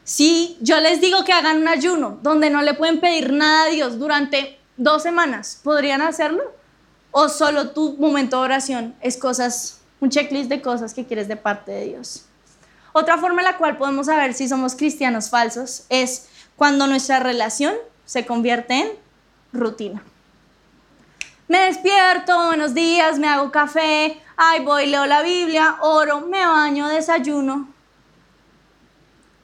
Si 0.03 0.57
yo 0.61 0.79
les 0.81 0.99
digo 0.99 1.23
que 1.23 1.31
hagan 1.31 1.61
un 1.61 1.67
ayuno 1.67 2.19
donde 2.21 2.49
no 2.49 2.61
le 2.61 2.73
pueden 2.73 2.99
pedir 2.99 3.31
nada 3.31 3.65
a 3.65 3.69
Dios 3.69 3.99
durante 3.99 4.59
dos 4.75 5.01
semanas, 5.01 5.59
¿podrían 5.63 6.01
hacerlo? 6.01 6.43
¿O 7.11 7.29
solo 7.29 7.69
tu 7.69 7.95
momento 7.97 8.37
de 8.37 8.43
oración 8.43 8.95
es 9.01 9.17
cosas, 9.17 9.79
un 10.01 10.09
checklist 10.09 10.49
de 10.49 10.61
cosas 10.61 10.93
que 10.93 11.05
quieres 11.05 11.27
de 11.27 11.37
parte 11.37 11.71
de 11.71 11.85
Dios? 11.85 12.25
Otra 12.91 13.17
forma 13.17 13.41
en 13.41 13.45
la 13.45 13.57
cual 13.57 13.77
podemos 13.77 14.07
saber 14.07 14.33
si 14.33 14.47
somos 14.47 14.75
cristianos 14.75 15.29
falsos 15.29 15.85
es 15.89 16.27
cuando 16.55 16.85
nuestra 16.85 17.19
relación 17.19 17.73
se 18.05 18.25
convierte 18.25 18.73
en 18.73 18.91
rutina. 19.53 20.03
Me 21.47 21.59
despierto, 21.65 22.45
buenos 22.45 22.73
días, 22.73 23.19
me 23.19 23.27
hago 23.27 23.51
café, 23.51 24.17
ay, 24.37 24.63
voy, 24.63 24.87
leo 24.87 25.05
la 25.05 25.21
Biblia, 25.21 25.75
oro, 25.81 26.21
me 26.21 26.45
baño, 26.45 26.87
desayuno. 26.87 27.67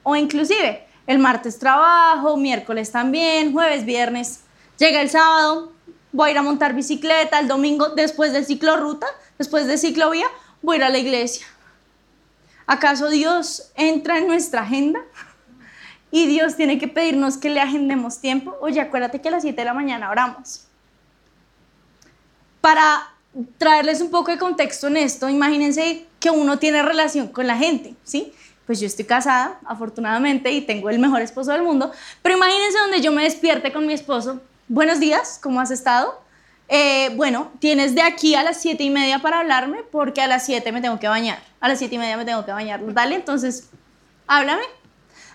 O 0.02 0.16
inclusive, 0.16 0.86
el 1.06 1.18
martes 1.18 1.58
trabajo, 1.58 2.38
miércoles 2.38 2.90
también, 2.90 3.52
jueves, 3.52 3.84
viernes. 3.84 4.44
Llega 4.78 5.02
el 5.02 5.10
sábado, 5.10 5.72
voy 6.10 6.28
a 6.28 6.32
ir 6.32 6.38
a 6.38 6.42
montar 6.42 6.74
bicicleta, 6.74 7.38
el 7.38 7.48
domingo 7.48 7.90
después 7.90 8.32
del 8.32 8.46
ciclo 8.46 8.78
ruta, 8.78 9.06
después 9.36 9.66
del 9.66 9.78
ciclovía, 9.78 10.26
voy 10.62 10.76
a 10.76 10.78
ir 10.78 10.84
a 10.84 10.88
la 10.88 10.98
iglesia. 10.98 11.46
¿Acaso 12.66 13.10
Dios 13.10 13.72
entra 13.74 14.16
en 14.18 14.26
nuestra 14.26 14.62
agenda? 14.62 15.00
Y 16.12 16.26
Dios 16.26 16.56
tiene 16.56 16.76
que 16.80 16.88
pedirnos 16.88 17.38
que 17.38 17.50
le 17.50 17.60
agendemos 17.60 18.20
tiempo. 18.20 18.56
Oye, 18.60 18.80
acuérdate 18.80 19.20
que 19.20 19.28
a 19.28 19.30
las 19.30 19.42
7 19.42 19.60
de 19.60 19.64
la 19.64 19.74
mañana 19.74 20.10
oramos. 20.10 20.66
Para 22.60 23.08
traerles 23.58 24.00
un 24.00 24.10
poco 24.10 24.30
de 24.30 24.38
contexto 24.38 24.88
en 24.88 24.96
esto, 24.96 25.28
imagínense 25.28 26.06
que 26.18 26.30
uno 26.30 26.58
tiene 26.58 26.82
relación 26.82 27.28
con 27.28 27.46
la 27.46 27.56
gente, 27.56 27.94
¿sí? 28.04 28.32
Pues 28.66 28.80
yo 28.80 28.86
estoy 28.86 29.04
casada, 29.04 29.58
afortunadamente, 29.64 30.50
y 30.52 30.60
tengo 30.60 30.90
el 30.90 30.98
mejor 30.98 31.22
esposo 31.22 31.52
del 31.52 31.62
mundo, 31.62 31.90
pero 32.22 32.36
imagínense 32.36 32.78
donde 32.78 33.00
yo 33.00 33.12
me 33.12 33.24
despierte 33.24 33.72
con 33.72 33.86
mi 33.86 33.92
esposo. 33.92 34.40
Buenos 34.68 35.00
días, 35.00 35.38
¿cómo 35.42 35.60
has 35.60 35.70
estado? 35.70 36.20
Eh, 36.72 37.10
bueno, 37.16 37.50
tienes 37.58 37.96
de 37.96 38.02
aquí 38.02 38.36
a 38.36 38.44
las 38.44 38.60
siete 38.60 38.84
y 38.84 38.90
media 38.90 39.18
para 39.18 39.40
hablarme 39.40 39.82
porque 39.90 40.22
a 40.22 40.28
las 40.28 40.46
siete 40.46 40.70
me 40.70 40.80
tengo 40.80 41.00
que 41.00 41.08
bañar. 41.08 41.42
A 41.60 41.68
las 41.68 41.78
siete 41.80 41.96
y 41.96 41.98
media 41.98 42.16
me 42.16 42.24
tengo 42.24 42.44
que 42.44 42.52
bañar. 42.52 42.80
Dale, 42.94 43.16
entonces, 43.16 43.70
háblame. 44.28 44.62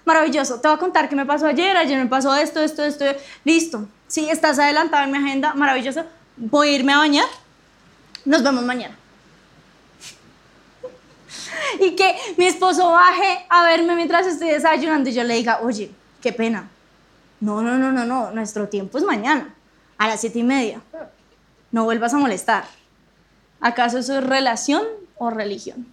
Maravilloso. 0.06 0.62
Te 0.62 0.70
voy 0.70 0.78
a 0.78 0.80
contar 0.80 1.10
qué 1.10 1.16
me 1.18 1.26
pasó 1.26 1.48
ayer. 1.48 1.76
Ayer 1.76 1.98
me 1.98 2.06
pasó 2.06 2.34
esto, 2.36 2.62
esto, 2.62 2.86
esto. 2.86 3.04
Listo. 3.44 3.86
Sí, 4.08 4.30
estás 4.30 4.60
adelantado 4.60 5.04
en 5.04 5.12
mi 5.12 5.18
agenda. 5.18 5.54
Maravilloso. 5.56 6.06
Voy 6.38 6.70
a 6.70 6.72
irme 6.74 6.94
a 6.94 6.98
bañar 6.98 7.28
nos 8.26 8.44
vemos 8.44 8.64
mañana. 8.64 8.98
Y 11.80 11.96
que 11.96 12.16
mi 12.38 12.46
esposo 12.46 12.92
baje 12.92 13.46
a 13.50 13.64
verme 13.64 13.96
mientras 13.96 14.28
estoy 14.28 14.50
desayunando 14.50 15.10
y 15.10 15.14
yo 15.14 15.24
le 15.24 15.36
diga, 15.36 15.60
oye, 15.62 15.92
qué 16.22 16.34
pena. 16.34 16.70
No, 17.40 17.62
no, 17.62 17.78
no, 17.78 17.92
no, 17.92 18.06
no, 18.06 18.32
nuestro 18.32 18.68
tiempo 18.68 18.98
es 18.98 19.04
mañana, 19.04 19.54
a 19.98 20.08
las 20.08 20.22
siete 20.22 20.40
y 20.40 20.44
media. 20.44 20.82
No 21.72 21.84
vuelvas 21.84 22.14
a 22.14 22.18
molestar. 22.18 22.66
¿Acaso 23.60 24.00
eso 24.00 24.18
es 24.18 24.24
relación 24.24 24.84
o 25.18 25.30
religión? 25.30 25.88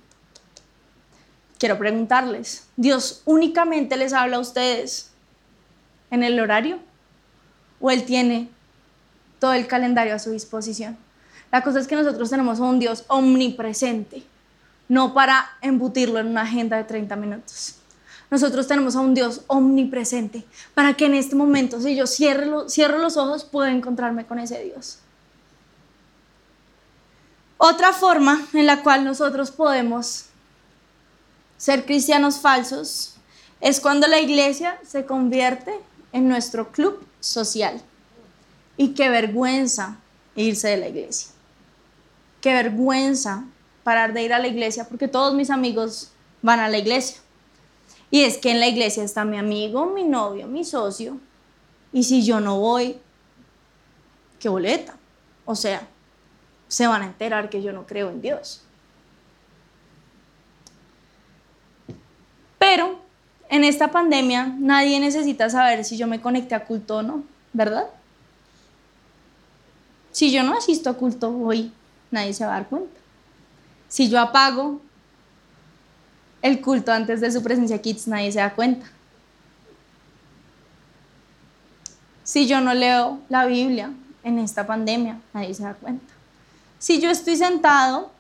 Quiero 1.59 1.79
preguntarles, 1.79 2.67
¿Dios 2.77 3.23
únicamente 3.25 3.97
les 3.97 4.13
habla 4.13 4.37
a 4.37 4.41
ustedes 4.41 5.11
en 6.11 6.23
el 6.23 6.39
horario 6.41 6.79
o 7.81 7.91
Él 7.91 8.05
tiene 8.05 8.49
todo 9.43 9.55
el 9.55 9.67
calendario 9.67 10.15
a 10.15 10.21
su 10.21 10.31
disposición. 10.31 10.97
La 11.51 11.65
cosa 11.65 11.81
es 11.81 11.89
que 11.89 11.97
nosotros 11.97 12.31
tenemos 12.31 12.61
a 12.61 12.63
un 12.63 12.79
Dios 12.79 13.03
omnipresente, 13.09 14.23
no 14.89 15.15
para 15.15 15.51
embutirlo 15.61 16.21
en 16.21 16.29
una 16.29 16.43
agenda 16.43 16.77
de 16.77 16.85
30 16.85 17.17
minutos. 17.17 17.75
Nosotros 18.31 18.69
tenemos 18.69 18.95
a 18.95 19.01
un 19.01 19.15
Dios 19.15 19.41
omnipresente 19.49 20.45
para 20.75 20.95
que 20.95 21.07
en 21.07 21.15
este 21.15 21.35
momento, 21.35 21.81
si 21.81 21.97
yo 21.97 22.07
cierro, 22.07 22.69
cierro 22.69 22.99
los 22.99 23.17
ojos, 23.17 23.43
pueda 23.43 23.73
encontrarme 23.73 24.27
con 24.27 24.39
ese 24.39 24.63
Dios. 24.63 25.01
Otra 27.59 27.93
forma 27.93 28.47
en 28.53 28.67
la 28.67 28.85
cual 28.85 29.05
nosotros 29.05 29.51
podemos 29.51 30.27
ser 31.57 31.85
cristianos 31.85 32.39
falsos 32.39 33.17
es 33.61 33.81
cuando 33.81 34.07
la 34.07 34.21
iglesia 34.21 34.79
se 34.87 35.05
convierte 35.05 35.75
en 36.13 36.29
nuestro 36.29 36.71
club 36.71 37.05
social. 37.19 37.83
Y 38.83 38.95
qué 38.95 39.09
vergüenza 39.11 39.97
irse 40.35 40.67
de 40.67 40.77
la 40.77 40.89
iglesia. 40.89 41.31
Qué 42.41 42.53
vergüenza 42.53 43.45
parar 43.85 44.13
de 44.13 44.25
ir 44.25 44.33
a 44.33 44.41
la 44.41 44.49
iglesia 44.49 44.89
porque 44.89 45.07
todos 45.07 45.35
mis 45.35 45.51
amigos 45.51 46.11
van 46.43 46.59
a 46.59 46.69
la 46.69 46.79
iglesia. 46.79 47.19
Y 48.11 48.23
es 48.23 48.39
que 48.39 48.51
en 48.51 48.59
la 48.59 48.67
iglesia 48.67 49.05
está 49.05 49.25
mi 49.25 49.39
amigo, 49.39 49.87
mi 49.87 50.03
novio, 50.03 50.49
mi 50.49 50.65
socio. 50.65 51.21
Y 51.93 52.03
si 52.03 52.25
yo 52.25 52.41
no 52.41 52.59
voy, 52.59 52.99
qué 54.41 54.49
boleta. 54.49 54.97
O 55.45 55.55
sea, 55.55 55.87
se 56.67 56.89
van 56.89 57.03
a 57.03 57.07
enterar 57.07 57.51
que 57.51 57.63
yo 57.63 57.73
no 57.73 57.87
creo 57.87 58.11
en 58.11 58.21
Dios. 58.21 58.63
Pero 62.59 62.99
en 63.49 63.63
esta 63.63 63.93
pandemia 63.93 64.57
nadie 64.59 64.99
necesita 64.99 65.49
saber 65.51 65.85
si 65.85 65.97
yo 65.97 66.09
me 66.09 66.21
conecté 66.21 66.57
a 66.57 66.65
culto 66.65 66.97
o 66.97 67.03
no, 67.05 67.23
¿verdad? 67.53 67.89
Si 70.13 70.31
yo 70.31 70.43
no 70.43 70.57
asisto 70.57 70.91
a 70.91 70.95
culto 70.95 71.35
hoy, 71.35 71.73
nadie 72.11 72.35
se 72.35 72.45
va 72.45 72.53
a 72.53 72.59
dar 72.61 72.69
cuenta. 72.69 73.01
Si 73.89 74.09
yo 74.09 74.21
apago 74.21 74.81
el 76.43 76.61
culto 76.61 76.93
antes 76.93 77.21
de 77.21 77.33
su 77.33 77.43
presencia 77.43 77.81
kids, 77.81 78.09
nadie 78.09 78.31
se 78.31 78.39
da 78.39 78.55
cuenta. 78.55 78.87
Si 82.25 82.47
yo 82.47 82.61
no 82.61 82.75
leo 82.75 83.21
la 83.29 83.47
Biblia 83.47 83.91
en 84.23 84.39
esta 84.39 84.67
pandemia, 84.67 85.19
nadie 85.33 85.55
se 85.55 85.63
da 85.63 85.75
cuenta. 85.75 86.13
Si 86.79 87.01
yo 87.01 87.11
estoy 87.11 87.37
sentado 87.37 88.11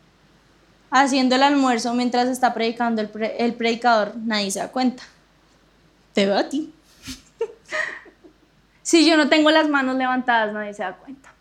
haciendo 0.90 1.36
el 1.36 1.42
almuerzo 1.42 1.94
mientras 1.94 2.28
está 2.28 2.54
predicando 2.54 3.02
el, 3.02 3.10
el 3.38 3.54
predicador, 3.54 4.14
nadie 4.16 4.50
se 4.50 4.60
da 4.60 4.68
cuenta. 4.68 5.02
Te 6.12 6.26
veo 6.26 6.38
a 6.38 6.48
ti. 6.48 6.72
si 8.82 9.06
yo 9.06 9.16
no 9.16 9.28
tengo 9.28 9.50
las 9.50 9.68
manos 9.68 9.96
levantadas, 9.96 10.52
nadie 10.52 10.74
se 10.74 10.82
da 10.82 10.94
cuenta. 10.96 11.31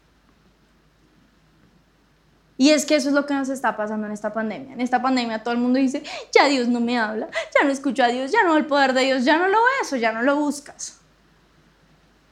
Y 2.57 2.69
es 2.69 2.85
que 2.85 2.95
eso 2.95 3.09
es 3.09 3.15
lo 3.15 3.25
que 3.25 3.33
nos 3.33 3.49
está 3.49 3.75
pasando 3.75 4.05
en 4.05 4.13
esta 4.13 4.33
pandemia. 4.33 4.73
En 4.73 4.81
esta 4.81 5.01
pandemia 5.01 5.41
todo 5.41 5.53
el 5.53 5.59
mundo 5.59 5.79
dice, 5.79 6.03
ya 6.31 6.45
Dios 6.45 6.67
no 6.67 6.79
me 6.79 6.99
habla, 6.99 7.27
ya 7.55 7.63
no 7.63 7.71
escucho 7.71 8.03
a 8.03 8.07
Dios, 8.07 8.31
ya 8.31 8.43
no 8.43 8.55
el 8.55 8.65
poder 8.65 8.93
de 8.93 9.01
Dios, 9.01 9.25
ya 9.25 9.37
no 9.37 9.47
lo 9.47 9.57
ves 9.79 9.91
o 9.93 9.95
ya 9.95 10.11
no 10.11 10.21
lo 10.21 10.35
buscas. 10.35 10.99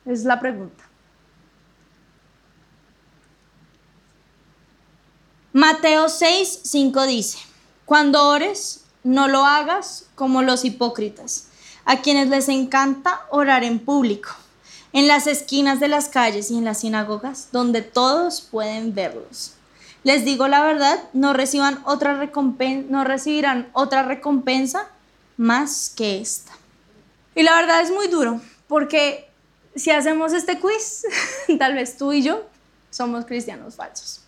Es 0.05 0.23
la 0.23 0.39
pregunta. 0.39 0.83
Mateo 5.51 6.09
6, 6.09 6.59
5 6.63 7.07
dice, 7.07 7.39
cuando 7.85 8.27
ores, 8.27 8.85
no 9.03 9.27
lo 9.27 9.45
hagas 9.45 10.05
como 10.13 10.43
los 10.43 10.63
hipócritas, 10.63 11.47
a 11.85 12.01
quienes 12.01 12.29
les 12.29 12.49
encanta 12.49 13.21
orar 13.31 13.63
en 13.63 13.79
público, 13.79 14.29
en 14.93 15.07
las 15.07 15.25
esquinas 15.25 15.79
de 15.79 15.87
las 15.87 16.07
calles 16.07 16.51
y 16.51 16.57
en 16.57 16.65
las 16.65 16.81
sinagogas, 16.81 17.49
donde 17.51 17.81
todos 17.81 18.41
pueden 18.41 18.93
verlos. 18.93 19.53
Les 20.03 20.23
digo 20.23 20.47
la 20.47 20.63
verdad, 20.63 20.99
no, 21.13 21.33
reciban 21.33 21.81
otra 21.85 22.15
recompensa, 22.15 23.03
recibirán 23.03 23.69
otra 23.73 24.03
recompensa 24.03 24.87
más 25.37 25.93
que 25.95 26.19
esta. 26.19 26.51
Y 27.35 27.43
la 27.43 27.55
verdad 27.55 27.81
es 27.81 27.91
muy 27.91 28.07
duro, 28.07 28.41
porque 28.67 29.29
si 29.75 29.91
hacemos 29.91 30.33
este 30.33 30.59
quiz, 30.59 31.03
tal 31.59 31.75
vez 31.75 31.97
tú 31.97 32.11
y 32.13 32.21
yo 32.21 32.45
somos 32.89 33.25
cristianos 33.25 33.75
falsos. 33.75 34.21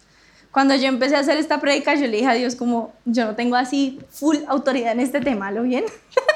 Cuando 0.52 0.76
yo 0.76 0.88
empecé 0.88 1.16
a 1.16 1.20
hacer 1.20 1.38
esta 1.38 1.62
predica, 1.62 1.96
yo 1.96 2.08
le 2.08 2.18
dije 2.18 2.28
a 2.28 2.34
Dios 2.34 2.56
como, 2.56 2.94
yo 3.06 3.26
no 3.26 3.36
tengo 3.36 3.56
así 3.56 4.00
full 4.10 4.38
autoridad 4.48 4.92
en 4.92 5.00
este 5.00 5.22
tema, 5.22 5.50
¿lo 5.52 5.64
bien? 5.64 5.86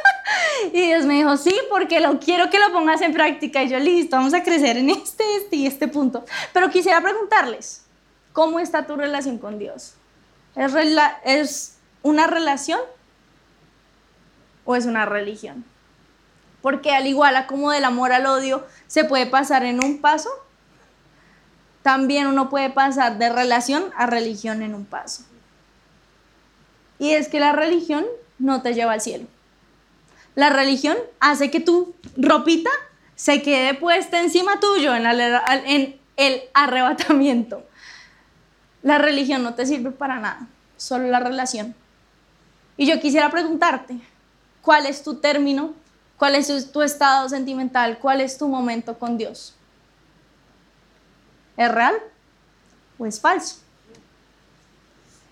y 0.74 0.88
Dios 0.88 1.06
me 1.06 1.16
dijo, 1.16 1.36
sí, 1.36 1.54
porque 1.70 2.00
lo 2.00 2.20
quiero 2.20 2.50
que 2.50 2.58
lo 2.58 2.72
pongas 2.72 3.02
en 3.02 3.12
práctica. 3.12 3.62
Y 3.64 3.70
yo, 3.70 3.80
listo, 3.80 4.16
vamos 4.16 4.34
a 4.34 4.42
crecer 4.42 4.78
en 4.78 4.90
este, 4.90 5.24
este 5.38 5.58
y 5.58 5.68
este 5.68 5.90
punto. 5.90 6.24
Pero 6.54 6.70
quisiera 6.70 7.02
preguntarles, 7.02 7.85
¿Cómo 8.36 8.60
está 8.60 8.86
tu 8.86 8.98
relación 8.98 9.38
con 9.38 9.60
Dios? 9.60 9.94
¿Es, 10.58 10.74
¿Es 11.24 11.78
una 12.04 12.28
relación 12.28 12.82
o 14.66 14.76
es 14.76 14.86
una 14.86 15.06
religión? 15.06 15.64
Porque 16.62 16.92
al 16.92 17.08
igual 17.08 17.38
a 17.38 17.48
como 17.48 17.72
del 17.72 17.86
amor 17.86 18.12
al 18.12 18.26
odio 18.26 18.68
se 18.88 19.06
puede 19.06 19.26
pasar 19.26 19.64
en 19.64 19.82
un 19.82 20.02
paso, 20.02 20.28
también 21.82 22.28
uno 22.28 22.50
puede 22.50 22.70
pasar 22.70 23.18
de 23.18 23.32
relación 23.32 23.86
a 23.96 24.06
religión 24.06 24.64
en 24.64 24.76
un 24.76 24.84
paso. 24.84 25.24
Y 27.00 27.12
es 27.12 27.30
que 27.30 27.40
la 27.40 27.54
religión 27.54 28.06
no 28.38 28.62
te 28.62 28.74
lleva 28.74 28.92
al 28.92 29.02
cielo. 29.02 29.28
La 30.36 30.50
religión 30.50 30.98
hace 31.22 31.50
que 31.50 31.62
tu 31.62 31.96
ropita 32.18 32.72
se 33.16 33.42
quede 33.42 33.76
puesta 33.76 34.20
encima 34.20 34.60
tuyo 34.60 34.94
en 34.94 35.06
el 36.18 36.44
arrebatamiento. 36.54 37.64
La 38.86 39.00
religión 39.00 39.42
no 39.42 39.56
te 39.56 39.66
sirve 39.66 39.90
para 39.90 40.20
nada, 40.20 40.48
solo 40.78 41.08
la 41.08 41.20
relación. 41.20 41.74
Y 42.78 42.86
yo 42.86 43.00
quisiera 43.00 43.32
preguntarte, 43.32 43.98
¿cuál 44.62 44.86
es 44.86 45.02
tu 45.02 45.16
término? 45.16 45.74
¿Cuál 46.20 46.36
es 46.36 46.72
tu 46.72 46.84
estado 46.84 47.28
sentimental? 47.28 47.98
¿Cuál 47.98 48.22
es 48.22 48.38
tu 48.38 48.48
momento 48.48 49.00
con 49.00 49.18
Dios? 49.18 49.56
¿Es 51.58 51.72
real 51.72 51.96
o 53.00 53.08
es 53.08 53.20
falso? 53.20 53.56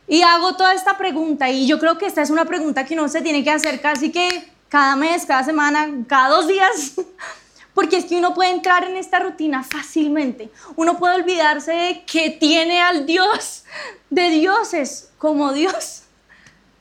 Y 0.08 0.24
hago 0.24 0.56
toda 0.56 0.74
esta 0.74 0.98
pregunta 0.98 1.48
y 1.52 1.68
yo 1.68 1.78
creo 1.78 2.00
que 2.00 2.08
esta 2.08 2.24
es 2.24 2.32
una 2.32 2.46
pregunta 2.46 2.84
que 2.86 2.96
uno 2.96 3.08
se 3.08 3.22
tiene 3.22 3.44
que 3.44 3.52
hacer 3.52 3.80
casi 3.82 4.12
que 4.12 4.52
cada 4.68 4.96
mes, 4.96 5.28
cada 5.28 5.44
semana, 5.44 5.92
cada 6.08 6.30
dos 6.30 6.48
días, 6.48 6.94
Porque 7.74 7.98
es 7.98 8.06
que 8.06 8.18
uno 8.18 8.34
puede 8.34 8.52
entrar 8.52 8.84
en 8.84 8.96
esta 8.96 9.20
rutina 9.20 9.64
fácilmente. 9.64 10.52
Uno 10.76 10.98
puede 10.98 11.16
olvidarse 11.16 11.72
de 11.72 12.06
que 12.06 12.30
tiene 12.30 12.82
al 12.82 13.06
Dios 13.06 13.64
de 14.10 14.30
dioses 14.30 15.12
como 15.18 15.54
Dios. 15.54 16.04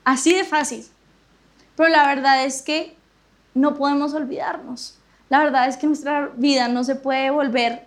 Así 0.04 0.34
de 0.34 0.44
fácil. 0.44 0.86
Pero 1.76 1.88
la 1.88 2.06
verdad 2.06 2.44
es 2.44 2.62
que 2.62 2.96
no 3.54 3.74
podemos 3.74 4.14
olvidarnos. 4.14 4.98
La 5.28 5.38
verdad 5.38 5.68
es 5.68 5.76
que 5.76 5.86
nuestra 5.86 6.30
vida 6.36 6.68
no 6.68 6.84
se 6.84 6.94
puede 6.94 7.30
volver 7.30 7.86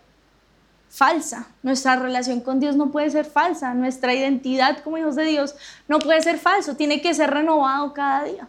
falsa. 0.89 1.47
Nuestra 1.61 1.95
relación 1.97 2.39
con 2.39 2.59
Dios 2.59 2.75
no 2.75 2.91
puede 2.91 3.09
ser 3.11 3.25
falsa. 3.25 3.73
Nuestra 3.73 4.13
identidad 4.13 4.79
como 4.83 4.97
hijos 4.97 5.15
de 5.15 5.25
Dios 5.25 5.55
no 5.87 5.99
puede 5.99 6.21
ser 6.21 6.39
falso. 6.39 6.75
Tiene 6.75 7.01
que 7.01 7.13
ser 7.13 7.29
renovado 7.29 7.93
cada 7.93 8.23
día. 8.23 8.47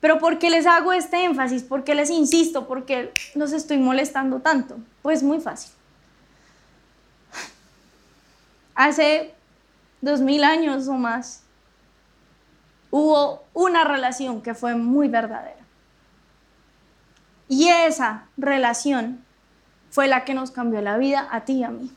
Pero 0.00 0.18
¿por 0.18 0.38
qué 0.38 0.50
les 0.50 0.66
hago 0.66 0.92
este 0.92 1.24
énfasis? 1.24 1.62
¿Por 1.62 1.84
qué 1.84 1.94
les 1.94 2.10
insisto? 2.10 2.68
¿Por 2.68 2.84
qué 2.84 3.12
los 3.34 3.52
estoy 3.52 3.78
molestando 3.78 4.40
tanto? 4.40 4.78
Pues 5.02 5.22
muy 5.22 5.40
fácil. 5.40 5.72
Hace 8.74 9.34
dos 10.00 10.20
mil 10.20 10.44
años 10.44 10.86
o 10.86 10.94
más 10.94 11.42
hubo 12.90 13.44
una 13.52 13.84
relación 13.84 14.40
que 14.40 14.54
fue 14.54 14.76
muy 14.76 15.08
verdadera. 15.08 15.58
Y 17.48 17.68
esa 17.68 18.26
relación 18.36 19.24
fue 19.90 20.06
la 20.06 20.24
que 20.24 20.34
nos 20.34 20.50
cambió 20.50 20.80
la 20.80 20.98
vida 20.98 21.26
a 21.30 21.44
ti 21.44 21.54
y 21.54 21.64
a 21.64 21.70
mí. 21.70 21.90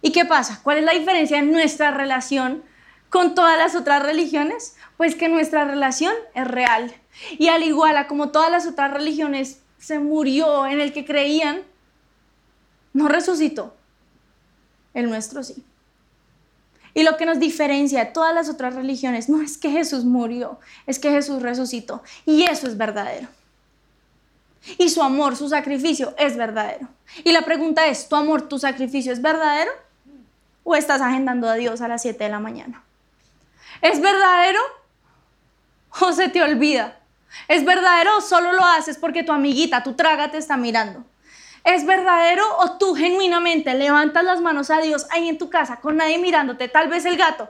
¿Y 0.00 0.10
qué 0.10 0.24
pasa? 0.24 0.60
¿Cuál 0.62 0.78
es 0.78 0.84
la 0.84 0.92
diferencia 0.92 1.38
en 1.38 1.52
nuestra 1.52 1.92
relación 1.92 2.64
con 3.10 3.34
todas 3.34 3.56
las 3.56 3.76
otras 3.76 4.02
religiones? 4.02 4.76
Pues 4.96 5.14
que 5.14 5.28
nuestra 5.28 5.64
relación 5.64 6.14
es 6.34 6.48
real. 6.48 6.92
Y 7.38 7.48
al 7.48 7.62
igual 7.62 7.96
a 7.96 8.06
como 8.06 8.30
todas 8.30 8.50
las 8.50 8.66
otras 8.66 8.92
religiones 8.92 9.60
se 9.78 9.98
murió 9.98 10.66
en 10.66 10.80
el 10.80 10.92
que 10.92 11.04
creían, 11.04 11.62
no 12.92 13.08
resucitó. 13.08 13.74
El 14.94 15.08
nuestro 15.08 15.42
sí. 15.42 15.64
Y 16.94 17.04
lo 17.04 17.16
que 17.16 17.24
nos 17.24 17.38
diferencia 17.38 18.04
de 18.04 18.10
todas 18.10 18.34
las 18.34 18.48
otras 18.48 18.74
religiones 18.74 19.28
no 19.28 19.40
es 19.40 19.56
que 19.56 19.70
Jesús 19.70 20.04
murió, 20.04 20.60
es 20.86 20.98
que 20.98 21.10
Jesús 21.10 21.40
resucitó. 21.40 22.02
Y 22.26 22.42
eso 22.42 22.66
es 22.66 22.76
verdadero. 22.76 23.28
Y 24.78 24.90
su 24.90 25.02
amor, 25.02 25.36
su 25.36 25.48
sacrificio 25.48 26.14
es 26.18 26.36
verdadero. 26.36 26.88
Y 27.24 27.32
la 27.32 27.42
pregunta 27.42 27.86
es, 27.86 28.08
¿tu 28.08 28.16
amor, 28.16 28.42
tu 28.42 28.58
sacrificio 28.58 29.12
es 29.12 29.22
verdadero? 29.22 29.72
¿O 30.64 30.76
estás 30.76 31.00
agendando 31.00 31.48
a 31.48 31.54
Dios 31.54 31.80
a 31.80 31.88
las 31.88 32.02
7 32.02 32.22
de 32.22 32.30
la 32.30 32.38
mañana? 32.38 32.84
¿Es 33.80 34.00
verdadero? 34.00 34.60
¿O 36.00 36.12
se 36.12 36.28
te 36.28 36.42
olvida? 36.42 37.00
¿Es 37.48 37.64
verdadero 37.64 38.18
o 38.18 38.20
solo 38.20 38.52
lo 38.52 38.64
haces 38.64 38.98
porque 38.98 39.22
tu 39.22 39.32
amiguita, 39.32 39.82
tu 39.82 39.94
traga 39.94 40.30
te 40.30 40.38
está 40.38 40.56
mirando? 40.56 41.04
¿Es 41.64 41.86
verdadero 41.86 42.44
o 42.58 42.78
tú 42.78 42.94
genuinamente 42.94 43.74
levantas 43.74 44.24
las 44.24 44.40
manos 44.40 44.70
a 44.70 44.80
Dios 44.80 45.06
ahí 45.10 45.28
en 45.28 45.38
tu 45.38 45.48
casa 45.48 45.76
con 45.80 45.96
nadie 45.96 46.18
mirándote, 46.18 46.68
tal 46.68 46.88
vez 46.88 47.04
el 47.04 47.16
gato, 47.16 47.48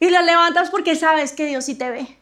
y 0.00 0.10
las 0.10 0.24
levantas 0.24 0.70
porque 0.70 0.96
sabes 0.96 1.32
que 1.32 1.46
Dios 1.46 1.64
sí 1.64 1.74
te 1.74 1.90
ve? 1.90 2.18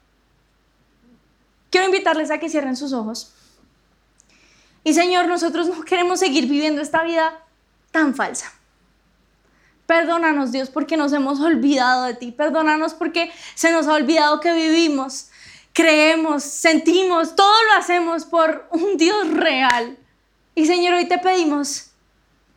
Quiero 1.70 1.86
invitarles 1.86 2.30
a 2.30 2.38
que 2.38 2.48
cierren 2.48 2.76
sus 2.76 2.92
ojos. 2.92 3.34
Y 4.84 4.94
Señor, 4.94 5.26
nosotros 5.26 5.68
no 5.68 5.82
queremos 5.82 6.20
seguir 6.20 6.46
viviendo 6.46 6.80
esta 6.80 7.02
vida 7.02 7.42
tan 7.90 8.14
falsa. 8.14 8.52
Perdónanos, 9.86 10.52
Dios, 10.52 10.70
porque 10.70 10.96
nos 10.96 11.12
hemos 11.12 11.40
olvidado 11.40 12.04
de 12.04 12.14
ti. 12.14 12.32
Perdónanos 12.32 12.94
porque 12.94 13.32
se 13.54 13.72
nos 13.72 13.86
ha 13.88 13.94
olvidado 13.94 14.40
que 14.40 14.52
vivimos, 14.52 15.30
creemos, 15.76 16.42
sentimos, 16.42 17.36
todo 17.36 17.64
lo 17.64 17.78
hacemos 17.78 18.24
por 18.24 18.66
un 18.70 18.96
Dios 18.96 19.30
real. 19.30 19.98
Y 20.54 20.64
Señor, 20.64 20.94
hoy 20.94 21.04
te 21.04 21.18
pedimos 21.18 21.90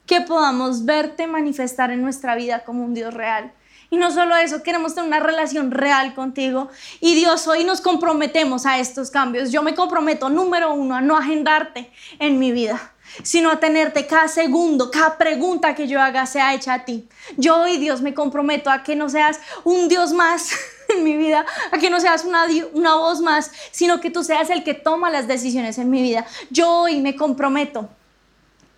que 0.06 0.22
podamos 0.22 0.86
verte 0.86 1.28
manifestar 1.28 1.92
en 1.92 2.02
nuestra 2.02 2.36
vida 2.36 2.64
como 2.64 2.86
un 2.86 2.94
Dios 2.94 3.14
real. 3.14 3.52
Y 3.90 3.98
no 3.98 4.10
solo 4.12 4.38
eso, 4.38 4.64
queremos 4.64 4.96
tener 4.96 5.10
una 5.10 5.20
relación 5.20 5.72
real 5.72 6.16
contigo. 6.16 6.70
Y 7.02 7.14
Dios, 7.16 7.46
hoy 7.46 7.66
nos 7.66 7.82
comprometemos 7.82 8.66
a 8.66 8.80
estos 8.80 9.12
cambios. 9.12 9.52
Yo 9.52 9.64
me 9.64 9.76
comprometo, 9.76 10.30
número 10.30 10.74
uno, 10.74 10.96
a 10.96 11.02
no 11.02 11.18
agendarte 11.18 11.92
en 12.20 12.40
mi 12.40 12.54
vida, 12.54 12.94
sino 13.24 13.52
a 13.52 13.60
tenerte 13.60 14.08
cada 14.08 14.30
segundo, 14.30 14.90
cada 14.92 15.18
pregunta 15.18 15.76
que 15.76 15.90
yo 15.90 16.02
haga 16.02 16.26
sea 16.26 16.54
hecha 16.54 16.74
a 16.74 16.86
ti. 16.86 17.10
Yo 17.36 17.64
hoy, 17.64 17.76
Dios, 17.80 18.02
me 18.02 18.14
comprometo 18.14 18.70
a 18.70 18.82
que 18.82 18.96
no 18.96 19.10
seas 19.10 19.42
un 19.66 19.90
Dios 19.90 20.14
más 20.14 20.54
en 20.96 21.04
mi 21.04 21.16
vida, 21.16 21.46
a 21.72 21.78
que 21.78 21.90
no 21.90 22.00
seas 22.00 22.26
una, 22.26 22.46
una 22.74 22.96
voz 22.96 23.22
más, 23.22 23.52
sino 23.72 24.00
que 24.00 24.10
tú 24.10 24.24
seas 24.24 24.50
el 24.50 24.64
que 24.64 24.74
toma 24.74 25.10
las 25.10 25.28
decisiones 25.28 25.78
en 25.78 25.90
mi 25.90 26.02
vida. 26.02 26.26
Yo 26.50 26.70
hoy 26.72 27.02
me 27.02 27.16
comprometo 27.16 27.90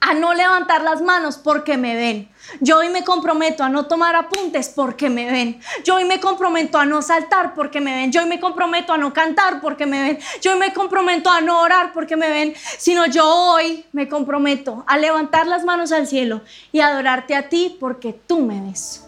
a 0.03 0.15
no 0.15 0.33
levantar 0.33 0.81
las 0.81 0.99
manos 1.01 1.37
porque 1.37 1.77
me 1.77 1.95
ven. 1.95 2.27
Yo 2.59 2.79
hoy 2.79 2.89
me 2.89 3.03
comprometo 3.03 3.63
a 3.63 3.69
no 3.69 3.85
tomar 3.85 4.15
apuntes 4.15 4.69
porque 4.69 5.11
me 5.11 5.31
ven. 5.31 5.61
Yo 5.85 5.95
hoy 5.95 6.05
me 6.05 6.19
comprometo 6.19 6.79
a 6.79 6.85
no 6.85 7.03
saltar 7.03 7.53
porque 7.53 7.79
me 7.79 7.93
ven. 7.93 8.11
Yo 8.11 8.21
hoy 8.21 8.27
me 8.27 8.39
comprometo 8.39 8.93
a 8.93 8.97
no 8.97 9.13
cantar 9.13 9.61
porque 9.61 9.85
me 9.85 10.01
ven. 10.01 10.19
Yo 10.41 10.53
hoy 10.53 10.59
me 10.59 10.73
comprometo 10.73 11.29
a 11.29 11.39
no 11.39 11.61
orar 11.61 11.93
porque 11.93 12.17
me 12.17 12.29
ven. 12.29 12.55
Sino 12.79 13.05
yo 13.05 13.27
hoy 13.27 13.85
me 13.91 14.09
comprometo 14.09 14.83
a 14.87 14.97
levantar 14.97 15.45
las 15.45 15.63
manos 15.63 15.91
al 15.91 16.07
cielo 16.07 16.41
y 16.71 16.79
adorarte 16.79 17.35
a 17.35 17.47
ti 17.47 17.77
porque 17.79 18.11
tú 18.11 18.39
me 18.39 18.59
ves. 18.59 19.05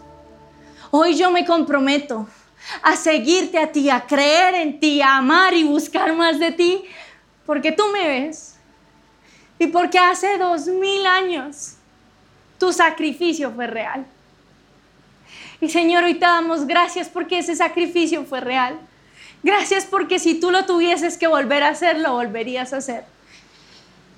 Hoy 0.91 1.15
yo 1.15 1.31
me 1.31 1.43
comprometo 1.43 2.27
a 2.81 2.95
seguirte 2.95 3.57
a 3.57 3.71
ti, 3.71 3.89
a 3.89 4.05
creer 4.05 4.55
en 4.55 4.79
ti, 4.79 5.01
a 5.01 5.17
amar 5.17 5.53
y 5.53 5.63
buscar 5.63 6.13
más 6.13 6.39
de 6.39 6.51
ti 6.51 6.83
porque 7.45 7.71
tú 7.71 7.83
me 7.91 8.07
ves 8.07 8.55
y 9.59 9.67
porque 9.67 9.99
hace 9.99 10.37
dos 10.37 10.67
mil 10.67 11.05
años 11.05 11.75
tu 12.57 12.71
sacrificio 12.71 13.51
fue 13.51 13.67
real. 13.67 14.05
Y 15.59 15.69
Señor, 15.69 16.03
hoy 16.03 16.15
te 16.15 16.25
damos 16.25 16.65
gracias 16.65 17.09
porque 17.09 17.39
ese 17.39 17.55
sacrificio 17.55 18.25
fue 18.25 18.41
real. 18.41 18.77
Gracias 19.43 19.85
porque 19.85 20.19
si 20.19 20.35
tú 20.35 20.51
lo 20.51 20.65
tuvieses 20.65 21.17
que 21.17 21.27
volver 21.27 21.63
a 21.63 21.69
hacer, 21.69 21.99
lo 21.99 22.13
volverías 22.13 22.73
a 22.73 22.77
hacer. 22.77 23.03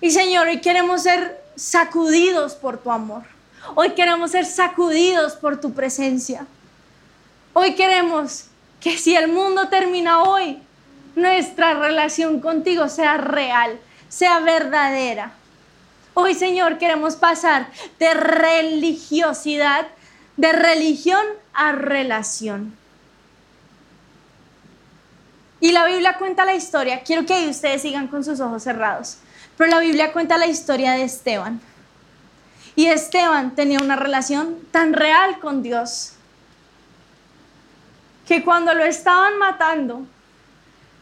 Y 0.02 0.12
Señor, 0.12 0.48
hoy 0.48 0.62
queremos 0.62 1.04
ser 1.04 1.42
sacudidos 1.56 2.54
por 2.54 2.78
tu 2.78 2.92
amor. 2.92 3.24
Hoy 3.74 3.92
queremos 3.92 4.32
ser 4.32 4.46
sacudidos 4.46 5.34
por 5.34 5.60
tu 5.60 5.74
presencia. 5.74 6.46
Hoy 7.58 7.74
queremos 7.76 8.48
que 8.82 8.98
si 8.98 9.16
el 9.16 9.30
mundo 9.30 9.70
termina 9.70 10.24
hoy, 10.24 10.60
nuestra 11.16 11.74
relación 11.74 12.42
contigo 12.42 12.90
sea 12.90 13.16
real, 13.16 13.80
sea 14.10 14.42
verdadera. 14.42 15.32
Hoy, 16.16 16.34
Señor, 16.34 16.78
queremos 16.78 17.16
pasar 17.16 17.70
de 17.98 18.14
religiosidad, 18.14 19.88
de 20.36 20.52
religión 20.52 21.26
a 21.54 21.72
relación. 21.72 22.76
Y 25.62 25.72
la 25.72 25.86
Biblia 25.86 26.18
cuenta 26.18 26.44
la 26.44 26.56
historia, 26.56 27.04
quiero 27.04 27.26
que 27.26 27.48
ustedes 27.48 27.84
sigan 27.84 28.10
con 28.10 28.26
sus 28.26 28.42
ojos 28.42 28.64
cerrados, 28.64 29.20
pero 29.58 29.72
la 29.72 29.80
Biblia 29.80 30.12
cuenta 30.12 30.38
la 30.38 30.48
historia 30.48 30.92
de 30.92 31.04
Esteban. 31.04 31.62
Y 32.76 32.88
Esteban 32.88 33.56
tenía 33.56 33.80
una 33.80 33.96
relación 33.96 34.58
tan 34.72 34.92
real 34.92 35.40
con 35.40 35.64
Dios 35.64 36.15
que 38.28 38.44
cuando 38.44 38.74
lo 38.74 38.84
estaban 38.84 39.38
matando, 39.38 40.06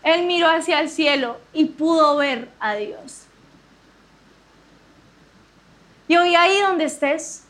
él 0.04 0.26
miró 0.26 0.50
hacia 0.50 0.82
el 0.82 0.90
cielo 0.90 1.40
y 1.54 1.66
pudo 1.66 2.18
ver 2.18 2.50
a 2.60 2.76
Dios. 2.76 3.24
Y 6.08 6.18
hoy 6.18 6.36
ahí 6.36 6.60
donde 6.62 6.86
estés, 6.86 7.44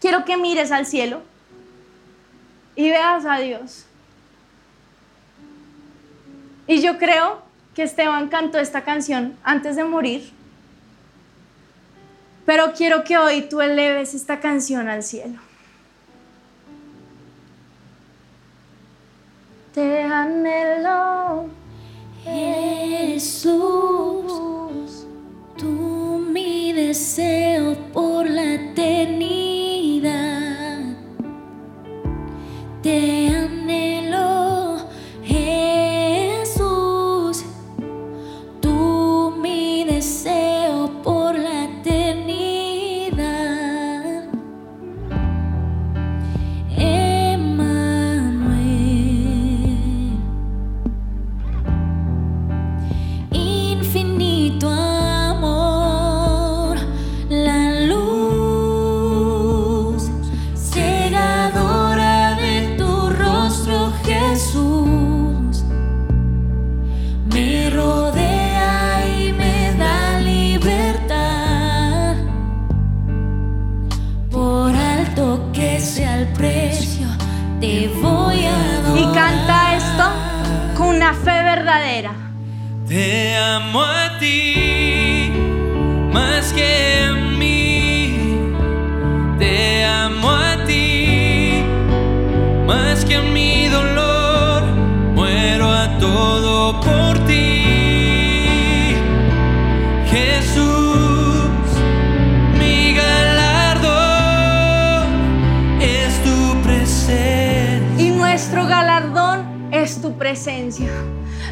quiero 0.00 0.24
que 0.24 0.36
mires 0.36 0.72
al 0.72 0.86
cielo 0.86 1.22
y 2.74 2.90
veas 2.90 3.26
a 3.26 3.38
Dios. 3.38 3.84
Y 6.66 6.80
yo 6.80 6.98
creo 6.98 7.42
que 7.74 7.82
Esteban 7.82 8.28
cantó 8.28 8.58
esta 8.58 8.84
canción 8.84 9.36
antes 9.42 9.76
de 9.76 9.84
morir, 9.84 10.32
pero 12.46 12.72
quiero 12.72 13.04
que 13.04 13.18
hoy 13.18 13.42
tú 13.42 13.60
eleves 13.60 14.14
esta 14.14 14.40
canción 14.40 14.88
al 14.88 15.02
cielo. 15.02 15.47
Te 19.78 20.02
anhelo, 20.02 21.46
Jesús, 22.24 23.52
tú 25.56 26.20
mi 26.32 26.72
deseo 26.72 27.76
por 27.92 28.28
la 28.28 28.54
eternidad. 28.54 29.57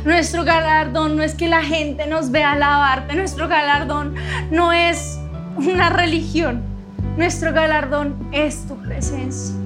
Nuestro 0.05 0.45
galardón 0.45 1.17
no 1.17 1.23
es 1.23 1.35
que 1.35 1.49
la 1.49 1.63
gente 1.63 2.07
nos 2.07 2.31
vea 2.31 2.53
alabarte, 2.53 3.15
nuestro 3.15 3.49
galardón 3.49 4.15
no 4.51 4.73
es 4.73 5.19
una 5.57 5.91
religión, 5.91 6.63
nuestro 7.17 7.53
galardón 7.53 8.29
es 8.33 8.67
tu 8.67 8.77
presencia. 8.77 9.57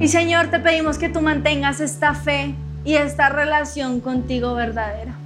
Y 0.00 0.08
Señor, 0.08 0.48
te 0.48 0.58
pedimos 0.60 0.98
que 0.98 1.08
tú 1.08 1.20
mantengas 1.20 1.80
esta 1.80 2.14
fe 2.14 2.54
y 2.86 2.94
esta 2.94 3.28
relación 3.28 4.00
contigo 4.00 4.54
verdadera. 4.54 5.16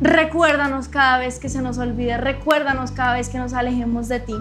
Recuérdanos 0.00 0.88
cada 0.88 1.18
vez 1.18 1.38
que 1.38 1.50
se 1.50 1.60
nos 1.60 1.76
olvide, 1.76 2.16
recuérdanos 2.16 2.92
cada 2.92 3.12
vez 3.12 3.28
que 3.28 3.36
nos 3.36 3.52
alejemos 3.52 4.08
de 4.08 4.20
ti. 4.20 4.34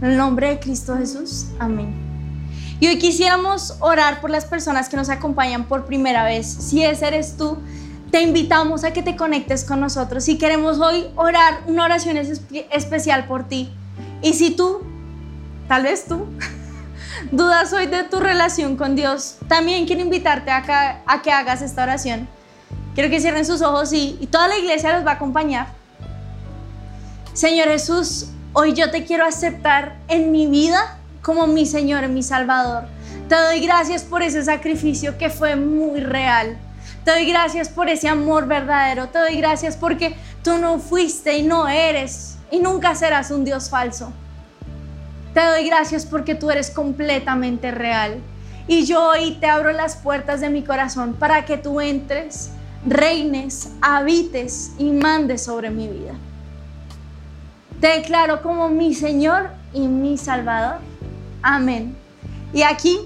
En 0.00 0.10
el 0.10 0.16
nombre 0.16 0.48
de 0.48 0.58
Cristo 0.58 0.96
Jesús, 0.96 1.48
amén. 1.58 1.94
Y 2.80 2.86
hoy 2.86 2.98
quisiéramos 2.98 3.76
orar 3.80 4.20
por 4.20 4.30
las 4.30 4.46
personas 4.46 4.88
que 4.88 4.96
nos 4.96 5.10
acompañan 5.10 5.64
por 5.64 5.84
primera 5.84 6.24
vez. 6.24 6.46
Si 6.46 6.82
ese 6.82 7.06
eres 7.06 7.36
tú, 7.36 7.58
te 8.10 8.22
invitamos 8.22 8.84
a 8.84 8.92
que 8.92 9.02
te 9.02 9.14
conectes 9.14 9.62
con 9.62 9.80
nosotros 9.80 10.26
y 10.28 10.38
queremos 10.38 10.78
hoy 10.78 11.06
orar 11.16 11.60
una 11.66 11.84
oración 11.84 12.16
especial 12.16 13.26
por 13.26 13.44
ti. 13.44 13.70
Y 14.22 14.32
si 14.32 14.50
tú, 14.56 14.80
tal 15.68 15.82
vez 15.82 16.06
tú, 16.06 16.26
dudas 17.30 17.72
hoy 17.72 17.86
de 17.86 18.04
tu 18.04 18.20
relación 18.20 18.76
con 18.76 18.96
Dios, 18.96 19.36
también 19.48 19.86
quiero 19.86 20.02
invitarte 20.02 20.50
a 20.50 20.62
que, 21.22 21.30
hagas 21.30 21.62
esta 21.62 21.82
oración. 21.82 22.28
Quiero 22.94 23.10
que 23.10 23.20
cierren 23.20 23.44
sus 23.44 23.62
ojos 23.62 23.92
y, 23.92 24.16
y 24.20 24.26
toda 24.26 24.48
la 24.48 24.58
iglesia 24.58 24.94
los 24.94 25.06
va 25.06 25.12
a 25.12 25.14
acompañar. 25.14 25.68
Señor 27.32 27.68
Jesús, 27.68 28.28
hoy 28.54 28.72
yo 28.72 28.90
te 28.90 29.04
quiero 29.04 29.26
aceptar 29.26 29.96
en 30.08 30.32
mi 30.32 30.46
vida 30.46 30.98
como 31.22 31.46
mi 31.46 31.66
Señor 31.66 32.08
mi 32.08 32.22
Salvador. 32.22 32.84
Te 33.28 33.34
doy 33.34 33.60
gracias 33.60 34.04
por 34.04 34.22
ese 34.22 34.44
sacrificio 34.44 35.18
que 35.18 35.28
fue 35.28 35.56
muy 35.56 36.00
real. 36.00 36.56
Te 37.04 37.10
doy 37.10 37.26
gracias 37.26 37.68
por 37.68 37.88
ese 37.88 38.08
amor 38.08 38.46
verdadero. 38.46 39.08
Te 39.08 39.18
doy 39.18 39.36
gracias 39.36 39.76
porque 39.76 40.16
tú 40.42 40.58
no 40.58 40.78
fuiste 40.78 41.36
y 41.36 41.42
no 41.42 41.68
eres 41.68 42.36
y 42.50 42.60
nunca 42.60 42.94
serás 42.94 43.30
un 43.30 43.44
Dios 43.44 43.68
falso. 43.68 44.12
Te 45.36 45.44
doy 45.44 45.66
gracias 45.66 46.06
porque 46.06 46.34
tú 46.34 46.50
eres 46.50 46.70
completamente 46.70 47.70
real. 47.70 48.22
Y 48.66 48.86
yo 48.86 49.10
hoy 49.10 49.32
te 49.32 49.46
abro 49.46 49.70
las 49.70 49.94
puertas 49.94 50.40
de 50.40 50.48
mi 50.48 50.62
corazón 50.62 51.12
para 51.12 51.44
que 51.44 51.58
tú 51.58 51.82
entres, 51.82 52.52
reines, 52.86 53.70
habites 53.82 54.72
y 54.78 54.92
mandes 54.92 55.44
sobre 55.44 55.68
mi 55.68 55.88
vida. 55.88 56.14
Te 57.82 57.88
declaro 57.88 58.40
como 58.40 58.70
mi 58.70 58.94
Señor 58.94 59.50
y 59.74 59.80
mi 59.88 60.16
Salvador. 60.16 60.78
Amén. 61.42 61.94
Y 62.54 62.62
aquí 62.62 63.00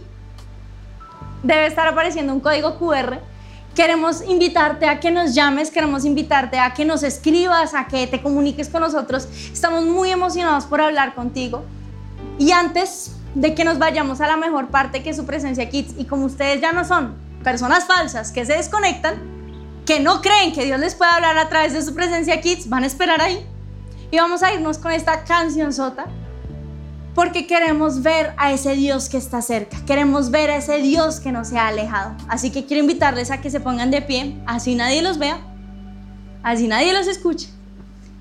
debe 1.43 1.67
estar 1.67 1.89
apareciendo 1.89 2.33
un 2.33 2.39
código 2.39 2.79
QR. 2.79 3.19
Queremos 3.75 4.23
invitarte 4.23 4.87
a 4.87 5.01
que 5.01 5.11
nos 5.11 5.35
llames, 5.35 5.73
queremos 5.73 6.05
invitarte 6.05 6.61
a 6.61 6.75
que 6.75 6.85
nos 6.85 7.03
escribas, 7.03 7.75
a 7.75 7.89
que 7.89 8.07
te 8.07 8.23
comuniques 8.23 8.69
con 8.69 8.83
nosotros. 8.83 9.29
Estamos 9.53 9.85
muy 9.85 10.11
emocionados 10.13 10.67
por 10.67 10.81
hablar 10.81 11.17
contigo. 11.17 11.65
Y 12.41 12.53
antes 12.53 13.13
de 13.35 13.55
que 13.55 13.65
nos 13.65 13.79
vayamos 13.79 14.23
a 14.23 14.27
la 14.27 14.39
mejor 14.39 14.69
parte 14.69 15.03
que 15.03 15.11
es 15.11 15.17
su 15.17 15.27
presencia 15.27 15.69
Kids, 15.69 15.93
y 15.99 16.07
como 16.07 16.25
ustedes 16.25 16.63
ya 16.63 16.73
no 16.73 16.87
son 16.87 17.15
personas 17.45 17.85
falsas 17.85 18.33
que 18.33 18.47
se 18.47 18.55
desconectan, 18.55 19.17
que 19.85 20.01
no 20.01 20.23
creen 20.23 20.55
que 20.55 20.65
Dios 20.65 20.81
les 20.81 20.95
pueda 20.95 21.17
hablar 21.17 21.37
a 21.37 21.51
través 21.51 21.75
de 21.75 21.83
su 21.83 21.95
presencia 21.95 22.41
Kids, 22.41 22.71
van 22.71 22.85
a 22.85 22.87
esperar 22.87 23.21
ahí. 23.21 23.47
Y 24.11 24.17
vamos 24.17 24.43
a 24.43 24.55
irnos 24.55 24.79
con 24.79 24.91
esta 24.91 25.23
canción 25.25 25.75
sota, 25.75 26.07
porque 27.15 27.47
queremos 27.47 28.03
ver 28.03 28.33
a 28.39 28.53
ese 28.53 28.75
Dios 28.75 29.11
que 29.11 29.19
está 29.19 29.43
cerca, 29.43 29.77
queremos 29.85 30.31
ver 30.31 30.51
a 30.51 30.57
ese 30.57 30.79
Dios 30.79 31.21
que 31.21 31.33
no 31.33 31.45
se 31.45 31.59
ha 31.59 31.69
alejado. 31.69 32.17
Así 32.27 32.51
que 32.51 32.65
quiero 32.65 32.81
invitarles 32.81 33.31
a 33.31 33.43
que 33.43 33.51
se 33.51 33.61
pongan 33.61 33.91
de 33.91 34.01
pie, 34.01 34.41
así 34.47 34.75
nadie 34.77 35.03
los 35.03 35.19
vea, 35.19 35.39
así 36.43 36.69
nadie 36.69 36.95
los 36.95 37.07
escuche, 37.07 37.51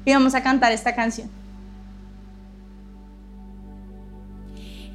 y 0.04 0.12
vamos 0.12 0.36
a 0.36 0.44
cantar 0.44 0.74
esta 0.74 0.94
canción. 0.94 1.39